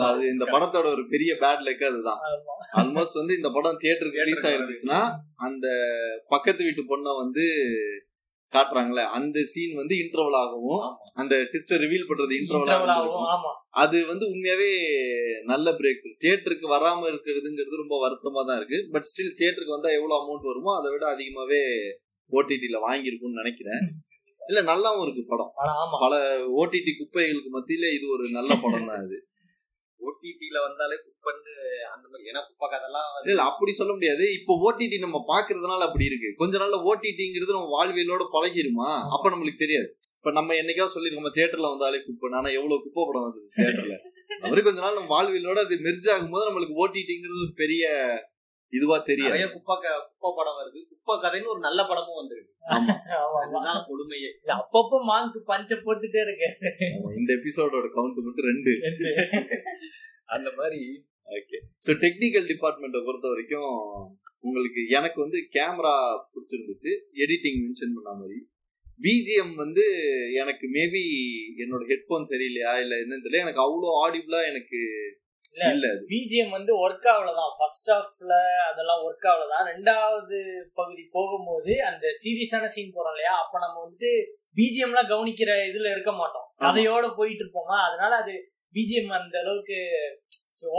அது 0.09 0.23
இந்த 0.33 0.45
படத்தோட 0.55 0.87
ஒரு 0.97 1.05
பெரிய 1.13 1.31
பேட் 1.43 1.63
லக் 1.67 1.85
அதுதான். 1.91 2.21
ஆல்மோஸ்ட் 2.81 3.21
வந்து 3.21 3.37
இந்த 3.39 3.51
படம் 3.57 3.81
தியேட்டருக்கு 3.85 4.23
ரிலீஸ் 4.23 4.37
Theatre 4.39 4.51
ஆயிருந்துச்சுன்னா 4.51 5.01
அந்த 5.47 5.67
பக்கத்து 6.35 6.67
வீட்டு 6.69 6.85
பொண்ணை 6.91 7.15
வந்து 7.23 7.45
காட்டுறாங்களே 8.53 9.05
அந்த 9.19 9.39
சீன் 9.53 9.73
வந்து 9.75 9.95
இன்டர்வல் 10.03 10.39
ஆகவும் 10.41 10.83
அந்த 11.21 11.35
டிஸ்ட 11.55 11.79
ரிவீல் 11.85 12.09
பண்றது 12.11 12.35
இன்டர்வல் 12.41 12.93
ஆகும் 12.97 13.25
ஆமா. 13.35 13.51
அது 13.83 13.99
வந்து 14.07 14.25
உண்மையாவே 14.33 14.69
நல்ல 15.53 15.73
பிரேக் 15.79 16.07
தியேட்டருக்கு 16.23 16.67
வராம 16.75 17.09
இருக்கிறதுங்கிறது 17.13 17.83
ரொம்ப 17.83 17.97
வருத்தமா 18.05 18.43
தான் 18.49 18.59
இருக்கு. 18.61 18.79
பட் 18.93 19.09
ஸ்டில் 19.11 19.37
தியேட்டருக்கு 19.41 19.77
வந்தா 19.77 19.93
எவ்வளவு 19.99 20.19
அமௌண்ட் 20.21 20.51
வருமோ 20.51 20.73
அதை 20.79 20.91
விட 20.95 21.07
அதிகமாவே 21.15 21.63
ஓடிடில 22.33 22.79
வாங்கியிருக்கும்னு 22.87 23.41
நினைக்கிறேன். 23.43 23.83
இல்ல 24.47 24.61
நல்லாவும் 24.69 25.05
இருக்கு 25.05 25.23
படம். 25.27 25.53
ஆமா. 25.75 25.97
பல 26.03 26.15
ஓடிடி 26.61 26.93
குப்பைகளுக்கு 26.97 27.51
மத்தியில 27.55 27.91
இது 27.97 28.07
ஒரு 28.15 28.25
நல்ல 28.37 28.51
படம் 28.63 28.89
தான் 28.91 29.05
இது 29.07 29.19
ஓடிடில 30.01 30.59
வந்தாலே 30.65 30.97
பண்ணு 31.27 31.53
அந்த 31.95 32.07
மாதிரி 32.09 32.31
ஏன்னா 32.31 32.43
குப்பா 32.49 32.67
கதெல்லாம் 32.69 33.07
இல்ல, 33.25 33.45
அப்படி 33.51 33.73
சொல்ல 33.73 33.93
முடியாது. 33.95 34.25
இப்போ 34.39 34.53
ஓடிடி 34.65 34.97
நம்ம 35.05 35.19
பாக்குறதுனால 35.31 35.87
அப்படி 35.89 36.05
இருக்கு. 36.11 36.31
கொஞ்ச 36.41 36.55
நாள்ல 36.59 36.79
ஓடிடிங்கிறது 36.89 37.57
நம்ம 37.57 37.71
வாழ்வியலோட 37.75 38.25
பழகிருமா? 38.35 38.91
அப்ப 39.15 39.31
நம்மளுக்கு 39.33 39.63
தெரியாது. 39.65 39.89
இப்ப 40.17 40.33
நம்ம 40.39 40.55
என்னைக்காவது 40.61 40.95
சொல்லிருக்கோம் 40.95 41.37
தியேட்டர்ல 41.37 41.73
வந்தாலே 41.73 42.01
குப்பை. 42.05 42.31
ஆனா 42.39 42.51
எவ்வளவு 42.59 42.85
குப்பை 42.87 43.05
படம் 43.05 43.27
வந்தது 43.27 43.49
தியேட்டர்ல. 43.57 43.97
அவரு 44.55 44.61
கொஞ்ச 44.65 44.79
நாள் 44.81 44.97
நம்ம 44.97 45.11
வாழ்வியலோட 45.13 45.59
அது 45.67 45.75
மெர்ஜ் 45.85 46.09
ஆகும்போது 46.15 46.47
நம்மளுக்கு 46.49 46.79
ஓடிடிங்கிறது 46.83 47.43
ஒரு 47.45 47.53
பெரிய 47.61 47.85
இதுவா 48.69 48.99
தெரியாது. 48.99 49.35
நிறைய 49.35 49.55
குப்பா 49.57 49.75
க- 49.81 50.11
குப்பா 50.13 50.37
படம் 50.37 50.57
வருது. 50.59 50.79
குப்பா 50.79 51.25
கதைன்னு 51.25 51.47
ஒரு 51.47 51.61
நல்ல 51.61 51.87
படமும் 51.87 52.17
வந்திருக்கு. 52.17 52.53
ஆமா. 52.67 52.97
ஆமா, 53.17 53.35
ஆமா. 53.35 53.47
அதுதான் 53.47 53.87
கொடுமையே. 53.87 54.31
இல்ல, 54.43 54.55
அப்பப்போ 54.55 54.97
மாங்கு 55.09 55.39
பஞ்ச 55.39 55.75
போட்டுட்டே 55.75 56.21
இருக்கு. 56.21 56.49
இந்த 57.17 57.35
எபிசோடோட 57.35 57.87
கவுண்ட் 57.87 58.23
மட்டும் 58.23 58.45
ரெண்டு. 58.45 58.73
அந்த 60.25 60.51
மாதிரி 60.57 61.07
ஓகே 61.27 61.87
ஸோ 61.87 61.95
டெக்னிக்கல் 61.95 62.49
டிபார்ட்மெண்ட்டை 62.49 63.05
பொறுத்த 63.05 63.29
வரைக்கும் 63.29 64.19
உங்களுக்கு 64.41 64.87
எனக்கு 64.89 65.21
வந்து 65.21 65.49
கேமரா 65.53 65.97
பிடிச்சிருந்துச்சு. 66.35 66.91
எடிட்டிங் 67.13 67.61
மென்ஷன் 67.65 67.95
பண்ண 67.95 68.13
மாதிரி. 68.13 68.49
பிஜிஎம் 69.03 69.55
வந்து 69.55 69.85
எனக்கு 70.35 70.67
மேபி 70.67 71.03
என்னோட 71.59 71.85
ஹெட்ஃபோன் 71.89 72.23
சரியில்லையா 72.29 72.81
இல்ல 72.81 72.97
என்னன்னு 72.97 73.25
தெரியல. 73.25 73.39
எனக்கு 73.39 73.63
அவ்வளோ 73.63 73.89
ஆடிபிளா 74.07 74.45
எனக்கு 74.45 74.79
இல்ல. 75.69 75.87
பிஜிஎம் 76.09 76.55
வந்து 76.55 76.73
ஒர்க் 76.81 77.07
ஆகலதான் 77.13 77.53
ஃபர்ஸ்ட் 77.59 77.91
ஹாஃப்ல 77.93 78.33
அதெல்லாம் 78.67 79.03
ஒர்க் 79.07 79.27
ஆகலதான் 79.31 79.69
ரெண்டாவது 79.71 80.39
பகுதி 80.77 81.05
போகும்போது 81.15 81.75
அந்த 81.89 82.07
சீரியஸான 82.21 82.71
சீன் 82.75 82.95
போறோம் 82.97 83.15
இல்லையா 83.15 83.35
அப்ப 83.43 83.61
நம்ம 83.63 83.77
வந்துட்டு 83.85 84.11
பிஜிஎம்லாம் 84.57 85.11
கவனிக்கிற 85.13 85.51
இதுல 85.69 85.93
இருக்க 85.95 86.13
மாட்டோம் 86.15 86.47
ஆமா. 86.49 86.65
கதையோட 86.65 87.07
போயிட்டு 87.17 87.45
இருப்போமா 87.45 87.79
அதனால 87.87 88.13
அது 88.23 88.35
பிஜிஎம் 88.75 89.15
அந்த 89.19 89.37
அளவுக்கு 89.43 89.79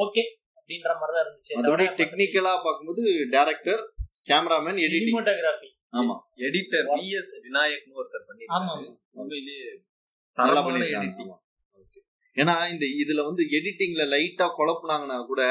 ஓகே 0.01 0.23
அப்படின்ற 0.59 0.91
மாதிரி 0.95 1.15
தான் 1.15 1.25
இருந்துச்சு 1.25 1.55
மற்றபடி 1.57 1.87
டெக்னிக்கலா 1.99 2.53
பார்க்கும்போது 2.59 3.03
டைரக்டர் 3.35 3.83
கேமராமேன் 4.21 4.79
எடிட்டிங் 4.85 5.07
சினிமோட்டோகிராஃபி 5.07 5.69
ஆமா 5.93 6.15
எடிட்டர். 6.45 6.87
விஎஸ் 6.95 7.33
விநாயக்னு 7.43 7.99
ஒருத்தர் 7.99 8.23
ஆமா 8.23 8.29
பண்ணிருக்காரு 8.29 8.87
உண்மையிலேயே 9.19 9.67
நல்லா 10.37 10.61
தரமான. 10.61 10.87
ஆமா. 11.19 11.35
Okay. 11.35 11.45
ஏன்னா 12.37 12.55
இந்த 12.71 12.85
இதுல 13.01 13.21
வந்து 13.25 13.43
எடிட்டிங்ல 13.57 14.03
லைட்டா 14.13 14.47
குழப்புனாங்கன்னா 14.57 15.19
கூட 15.25 15.41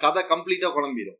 கதை 0.00 0.22
கம்ப்ளீட்டா 0.28 0.68
குழம்பிடும் 0.72 1.18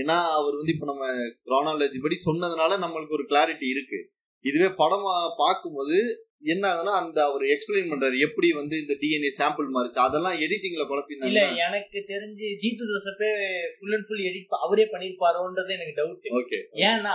ஏன்னா 0.00 0.16
அவர் 0.38 0.56
வந்து 0.56 0.72
இப்ப 0.74 0.86
நம்ம 0.86 1.04
chronology 1.44 1.98
படி 2.00 2.16
சொன்னதுனால 2.24 2.72
நம்மளுக்கு 2.82 3.16
ஒரு 3.16 3.24
கிளாரிட்டி 3.30 3.68
இருக்கு. 3.74 4.00
இதுவே 4.44 4.68
படமா 4.80 5.12
பார்க்கும்போது 5.38 5.96
என்ன 6.44 6.64
ஆகுதுன்னா 6.70 6.92
அந்த 7.00 7.18
அவர் 7.24 7.44
எக்ஸ்பிளைன் 7.54 7.88
பண்றாரு 7.92 8.16
எப்படி 8.26 8.48
வந்து 8.58 8.74
இந்த 8.82 8.94
டிஎன்ஏ 9.00 9.30
சாம்பிள் 9.38 9.72
மாறிச்சு. 9.76 9.98
அதெல்லாம் 9.98 10.36
எடிட்டிங்ல 10.44 10.76
இல்ல 10.76 10.86
குழப்பிருந்தாங்க 10.90 11.40
எனக்கு 11.64 12.00
தெரிஞ்சு 12.12 12.46
ஜீத்து 12.62 12.84
ஜோசப்பே 12.90 13.30
ஃபுல் 13.76 13.94
அண்ட் 13.96 14.06
ஃபுல் 14.08 14.22
எடிட் 14.28 14.54
அவரே 14.66 14.84
பண்ணிருப்பாரோன்றது 14.92 15.72
எனக்கு 15.78 15.96
டவுட் 15.98 16.28
ஓகே 16.40 16.60
ஏன்னா 16.88 17.14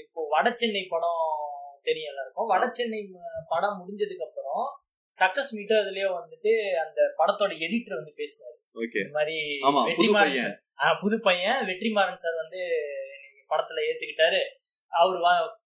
இப்போ 0.00 0.22
வட 0.34 0.46
சென்னை 0.62 0.84
படம் 0.94 1.20
தெரியும் 1.88 2.10
எல்லாருக்கும். 2.12 2.48
வட 2.52 2.64
சென்னை 2.78 3.02
படம் 3.52 3.78
முடிஞ்சதுக்கு 3.80 4.26
அப்புறம் 4.28 4.64
சக்சஸ் 5.20 5.50
மீட்டர் 5.56 5.80
அதுலயே 5.82 6.06
வந்துட்டு 6.18 6.52
அந்த 6.84 7.00
படத்தோட 7.20 7.52
எடிட்டர் 7.66 7.98
வந்து 8.00 8.14
பேசினாரு. 8.20 8.56
ஓகே. 8.82 9.00
இந்த 9.04 9.14
மாதிரி 9.18 9.36
வெற்றிமாறன் 9.88 10.54
புது 11.02 11.16
பையன். 11.26 11.60
வெற்றிமாறன் 11.70 12.22
சார் 12.24 12.40
வந்து 12.42 12.60
படத்துல 13.50 13.84
ஏத்துக்கிட்டாரு. 13.88 14.40
அவர் 14.92 15.18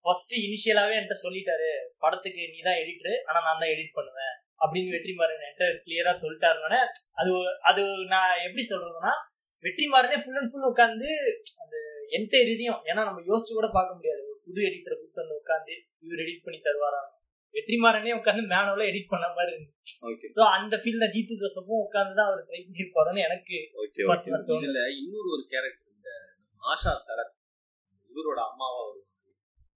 ஃபர்ஸ்ட் 0.05 0.35
இனிஷியலாவே 0.47 0.95
என்கிட்ட 0.99 1.17
சொல்லிட்டாரு 1.25 1.71
படத்துக்கு 2.05 2.43
நீ 2.53 2.59
தான் 2.69 2.81
எடிட்டர் 2.83 3.17
ஆனா 3.29 3.39
நான் 3.47 3.61
தான் 3.63 3.73
எடிட் 3.75 3.97
பண்ணுவேன். 3.99 4.35
அப்படின்னு 4.63 4.95
வெற்றிமாறன் 4.97 5.43
என்கிட்ட 5.47 5.67
கிளியரா 5.87 6.13
சொல்லிட்டாருனோடனே 6.23 6.81
அது 7.21 7.33
அது 7.71 7.83
நான் 8.15 8.43
எப்படி 8.47 8.65
சொல்றதுன்னா 8.71 9.13
வெற்றிமாறனே 9.65 10.19
ஃபுல் 10.23 10.39
அண்ட் 10.41 10.51
ஃபுல் 10.53 10.71
உட்காந்து 10.73 11.11
அந்த 11.63 11.77
என்டையர் 12.19 12.53
இதையும் 12.55 12.81
ஏன்னா 12.91 13.03
நம்ம 13.09 13.23
யோசிச்சு 13.31 13.53
கூட 13.59 13.69
பார்க்க 13.77 13.99
முடியாது. 13.99 14.21
ஒரு 14.31 14.39
புது 14.47 14.61
எடிட்டரை 14.69 14.95
கூப்பிட்டு 14.97 15.23
வந்து 15.25 15.41
உட்காந்து 15.43 15.75
இவர் 16.07 16.23
எடிட் 16.25 16.45
பண்ணி 16.47 16.59
தருவாராம் 16.69 17.09
வெற்றிமாறனே 17.55 18.13
உட்காந்து 18.19 18.43
மேனுவல 18.53 18.85
எடிட் 18.91 19.13
பண்ண 19.13 19.27
மாதிரி 19.29 19.53
இருந்துச்சு 19.55 19.95
ஓகே 20.09 20.29
சோ 20.37 20.43
அந்த 20.57 20.75
ஃபீல்ட்ல 20.83 21.07
ஜீத்து 21.15 21.35
ஜோசப்பும் 21.43 21.83
உட்காந்து 21.85 22.15
தான் 22.15 22.29
அவர் 22.31 22.43
ட்ரை 22.49 22.61
எனக்கு 23.29 23.57
ஓகே 23.83 24.03
personal 24.11 24.41
தோணுது. 24.49 24.67
இதுல 24.67 24.83
இன்னொரு 25.01 25.29
ஒரு 25.29 25.45
கேரக்டர் 25.53 25.93
இந்த 25.97 26.11
ஆஷா 26.63 26.93
சரத் 27.07 27.35
இவரோட 28.11 28.41
அம்மாவா 28.51 28.81
வருவாங்க. 28.81 29.05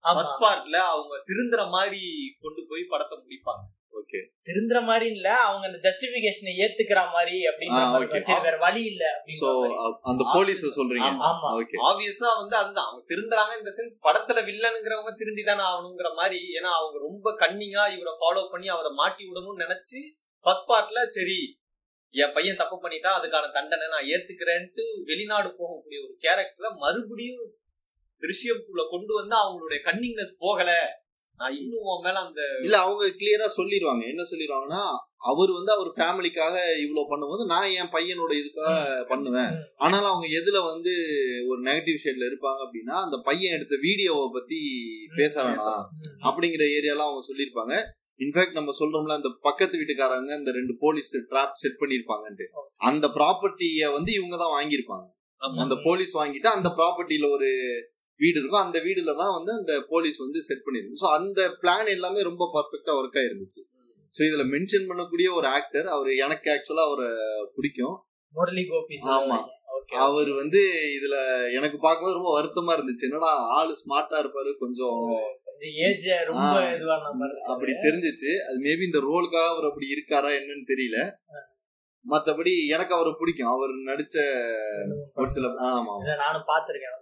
ஃபர்ஸ்ட் 0.05 0.41
பார்ட்ல 0.43 0.77
அவங்க 0.93 1.15
திருந்துற 1.29 1.63
மாதிரி 1.71 2.03
கொண்டு 2.41 2.63
போய் 2.69 2.85
படத்தை 2.85 3.17
முடிப்பாங்க. 3.19 3.65
திருந்துற 4.47 4.79
மாதிரி 4.85 5.07
இல்ல 5.13 5.29
அவங்க 5.43 5.65
அந்த 5.69 5.79
ஜஸ்டிபிகேஷனை 5.85 6.53
ஏத்துக்கிற 6.63 7.01
மாதிரி. 7.13 7.35
சரி 8.29 8.45
வேற 8.47 8.57
வழி 8.63 8.83
இல்ல 8.91 9.05
சோ. 9.39 9.49
அந்த 10.11 10.23
போலீஸ 10.33 10.71
சொல்றீங்க 10.77 11.09
ஆமா. 11.29 11.51
ஓகே 11.59 11.81
ஆப்வியஸா 11.89 12.31
வந்து 12.39 12.57
அதுதான் 12.61 12.89
அவங்க 12.89 13.03
திருந்துறாங்க 13.11 13.55
இந்த 13.59 13.73
சென்ஸ் 13.77 13.97
படத்துல 14.05 14.43
வில்லனுங்கிறவங்க 14.49 15.15
திருந்தி 15.19 15.45
தானே 15.45 15.65
ஆகணுங்கிற 15.71 16.11
மாதிரி 16.17 16.41
ஏன்னா 16.57 16.73
அவங்க 16.79 16.99
ரொம்ப 17.07 17.35
கன்னிங்கா 17.43 17.85
இவரை 17.95 18.15
ஃபாலோ 18.19 18.45
பண்ணி 18.53 18.71
அவரை 18.73 18.93
மாட்டி 18.97 19.25
விடணும்னு 19.27 19.65
நினைச்சு 19.65 20.01
ஃபர்ஸ்ட் 20.47 20.69
பார்ட்ல 20.69 21.03
சரி 21.13 21.41
என் 22.15 22.35
பையன் 22.35 22.59
தப்பு 22.59 22.77
பண்ணிட்டா 22.79 23.11
அதுக்கான 23.17 23.51
தண்டனை 23.55 23.87
நான் 23.89 24.09
ஏத்துக்கிறேன்ட்டு 24.11 24.85
வெளிநாடு 25.07 25.51
போகக்கூடிய 25.55 25.99
ஒரு 26.03 26.15
கேரக்டரை 26.25 26.71
மறுபடியும் 26.81 27.47
திருஷ்யம்குள்ள 28.23 28.83
கொண்டு 28.91 29.13
வந்து 29.15 29.37
அவங்களுடைய 29.41 29.79
கன்னிங்னஸ் 29.87 30.35
போகல 30.39 30.71
நான் 31.43 31.57
இன்னும் 31.61 31.87
உன் 31.93 32.05
மேல 32.05 32.19
அந்த 32.19 32.43
இல்ல 32.63 32.77
அவங்க 32.79 33.05
கிளியரா 33.21 33.47
சொல்லிடுவாங்க. 33.57 34.03
என்ன 34.13 34.23
சொல்லிடுவாங்கன்னா 34.33 34.83
அவர் 35.31 35.51
வந்து 35.51 35.73
அவர் 35.73 35.91
ஃபேமிலிக்காக 35.97 36.55
இவ்வளவு 36.85 37.11
பண்ணும்போது 37.11 37.43
நான் 37.45 37.75
என் 37.81 37.91
பையனோட 37.93 38.33
இதுக்காக 38.41 39.03
பண்ணுவேன். 39.05 39.51
ஆனாலும் 39.77 40.11
அவங்க 40.13 40.27
எதுல 40.41 40.59
வந்து 40.73 40.93
ஒரு 41.51 41.61
நெகட்டிவ் 41.63 41.99
ஷேட்ல 42.05 42.29
இருப்பாங்க 42.31 42.61
அப்படின்னா 42.67 42.97
அந்த 43.07 43.19
பையன் 43.19 43.57
எடுத்த 43.57 43.77
வீடியோவை 43.81 44.29
பத்தி 44.33 44.61
பேச 45.17 45.35
வேணாம். 45.45 45.83
அப்படிங்கிற 46.29 46.67
ஏரியாலாம் 46.79 47.09
அவங்க 47.09 47.25
சொல்லியிருப்பாங்க. 47.31 47.75
இன்ஃபேக்ட் 48.21 48.59
நம்ம 48.59 48.75
சொல்றோம்ல 48.79 49.19
அந்த 49.19 49.31
பக்கத்து 49.41 49.79
வீட்டுக்காரங்க 49.79 50.33
இந்த 50.39 50.51
ரெண்டு 50.51 50.75
போலீஸ் 50.81 51.11
ட்ராப் 51.31 51.61
செட் 51.63 51.81
பண்ணிருப்பாங்கன்ட்டு 51.81 52.47
அந்த 52.91 53.07
ப்ராப்பர்ட்டிய 53.19 53.93
வந்து 53.93 54.13
இவங்க 54.13 54.37
தான் 54.37 54.55
வாங்கியிருப்பாங்க. 54.59 55.07
அந்த 55.63 55.75
போலீஸ் 55.85 56.13
வாங்கிட்டு 56.19 56.49
அந்த 56.57 56.69
ப்ராப்பர்ட்டியில 56.79 57.29
ஒரு 57.31 57.49
வீடு 58.21 58.39
இருக்கும் 58.41 58.65
அந்த 58.65 58.79
வீடுல 58.87 59.13
தான் 59.21 59.35
வந்து 59.37 59.53
அந்த 59.61 59.75
போலீஸ் 59.89 60.19
வந்து 60.19 60.41
செட் 60.49 60.65
பண்ணிருக்கு 60.67 61.01
ஸோ 61.03 61.09
அந்த 61.19 61.41
பிளான் 61.63 61.93
எல்லாமே 61.97 62.21
ரொம்ப 62.31 62.45
பர்ஃபெக்டா 62.57 62.93
ஒர்க் 63.01 63.19
ஆயிருந்துச்சு. 63.21 63.61
ஸோ 64.15 64.21
இதுல 64.29 64.45
மென்ஷன் 64.55 64.89
பண்ணக்கூடிய 64.91 65.29
ஒரு 65.33 65.47
ஆக்டர் 65.59 65.87
அவர் 65.87 66.11
எனக்கு 66.25 66.49
ஆக்சுவலா 66.55 66.85
அவரை 66.89 67.09
பிடிக்கும். 67.57 67.97
முரளி 68.35 68.65
கோபி 68.67 68.97
ஆமா. 69.17 69.39
அவர் 70.07 70.31
வந்து 70.33 70.61
இதுல 70.97 71.17
எனக்கு 71.51 71.79
பார்க்கும்போது 71.79 72.19
ரொம்ப 72.19 72.33
வருத்தமா 72.37 72.73
இருந்துச்சு. 72.77 73.07
என்னடா 73.09 73.31
ஆளு 73.57 73.73
ஸ்மார்ட்டா 73.81 74.19
இருப்பாரு 74.23 74.51
கொஞ்சம் 74.59 75.01
அப்படி 77.53 77.73
தெரிஞ்சிச்சு. 77.87 78.31
அது 78.47 78.57
மேபி 78.59 78.85
இந்த 78.89 79.01
ரோலுக்காக 79.09 79.49
அவர் 79.55 79.69
அப்படி 79.71 79.89
இருக்காரா 79.95 80.31
என்னன்னு 80.39 80.67
தெரியல. 80.73 80.99
மத்தபடி 82.05 82.53
எனக்கு 82.67 82.95
அவரை 82.97 83.13
பிடிக்கும். 83.15 83.53
அவர் 83.55 83.73
நடிச்ச 83.91 84.17
ஒரு 85.15 85.29
சில 85.29 85.49
ஆமா. 85.69 85.95
நானும் 86.25 86.49
பாத்திருக்கேன் 86.53 86.97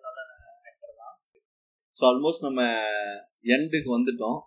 ஸோ 2.00 2.02
ஆல்மோஸ்ட் 2.02 2.40
நம்ம 2.40 2.62
எண்டுக்கு 3.42 3.90
வந்துட்டோம். 3.98 4.40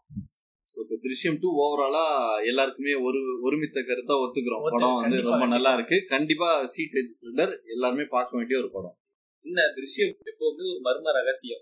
ஸோ 0.64 0.80
இப்போ 0.82 1.00
திருஷ்யம் 1.02 1.38
டூ 1.40 1.50
ஓவராலா 1.52 2.06
எல்லாருக்குமே 2.46 2.94
ஒரு 2.94 3.40
ஒருமித்த 3.42 3.80
கருத்தா 3.80 4.14
ஒத்துக்கிறோம். 4.14 4.68
ஒத்து- 4.68 4.70
படம் 4.70 4.96
வந்து 4.96 5.22
ரொம்ப 5.22 5.46
நல்லா. 5.48 5.74
இருக்கு. 5.74 6.04
கண்டிப்பா 6.08 6.66
சீட் 6.66 6.92
த்ரில்லர் 6.94 7.58
எல்லாருமே 7.66 8.04
பார்க்க 8.10 8.38
வேண்டிய 8.38 8.60
ஒரு 8.60 8.72
படம். 8.72 8.98
இந்த 9.44 9.62
திருஷ்யம் 9.62 10.28
எப்பவுமே 10.28 10.40
ஒரு 10.40 10.80
மர்ம 10.84 11.12
ரகசியம். 11.12 11.62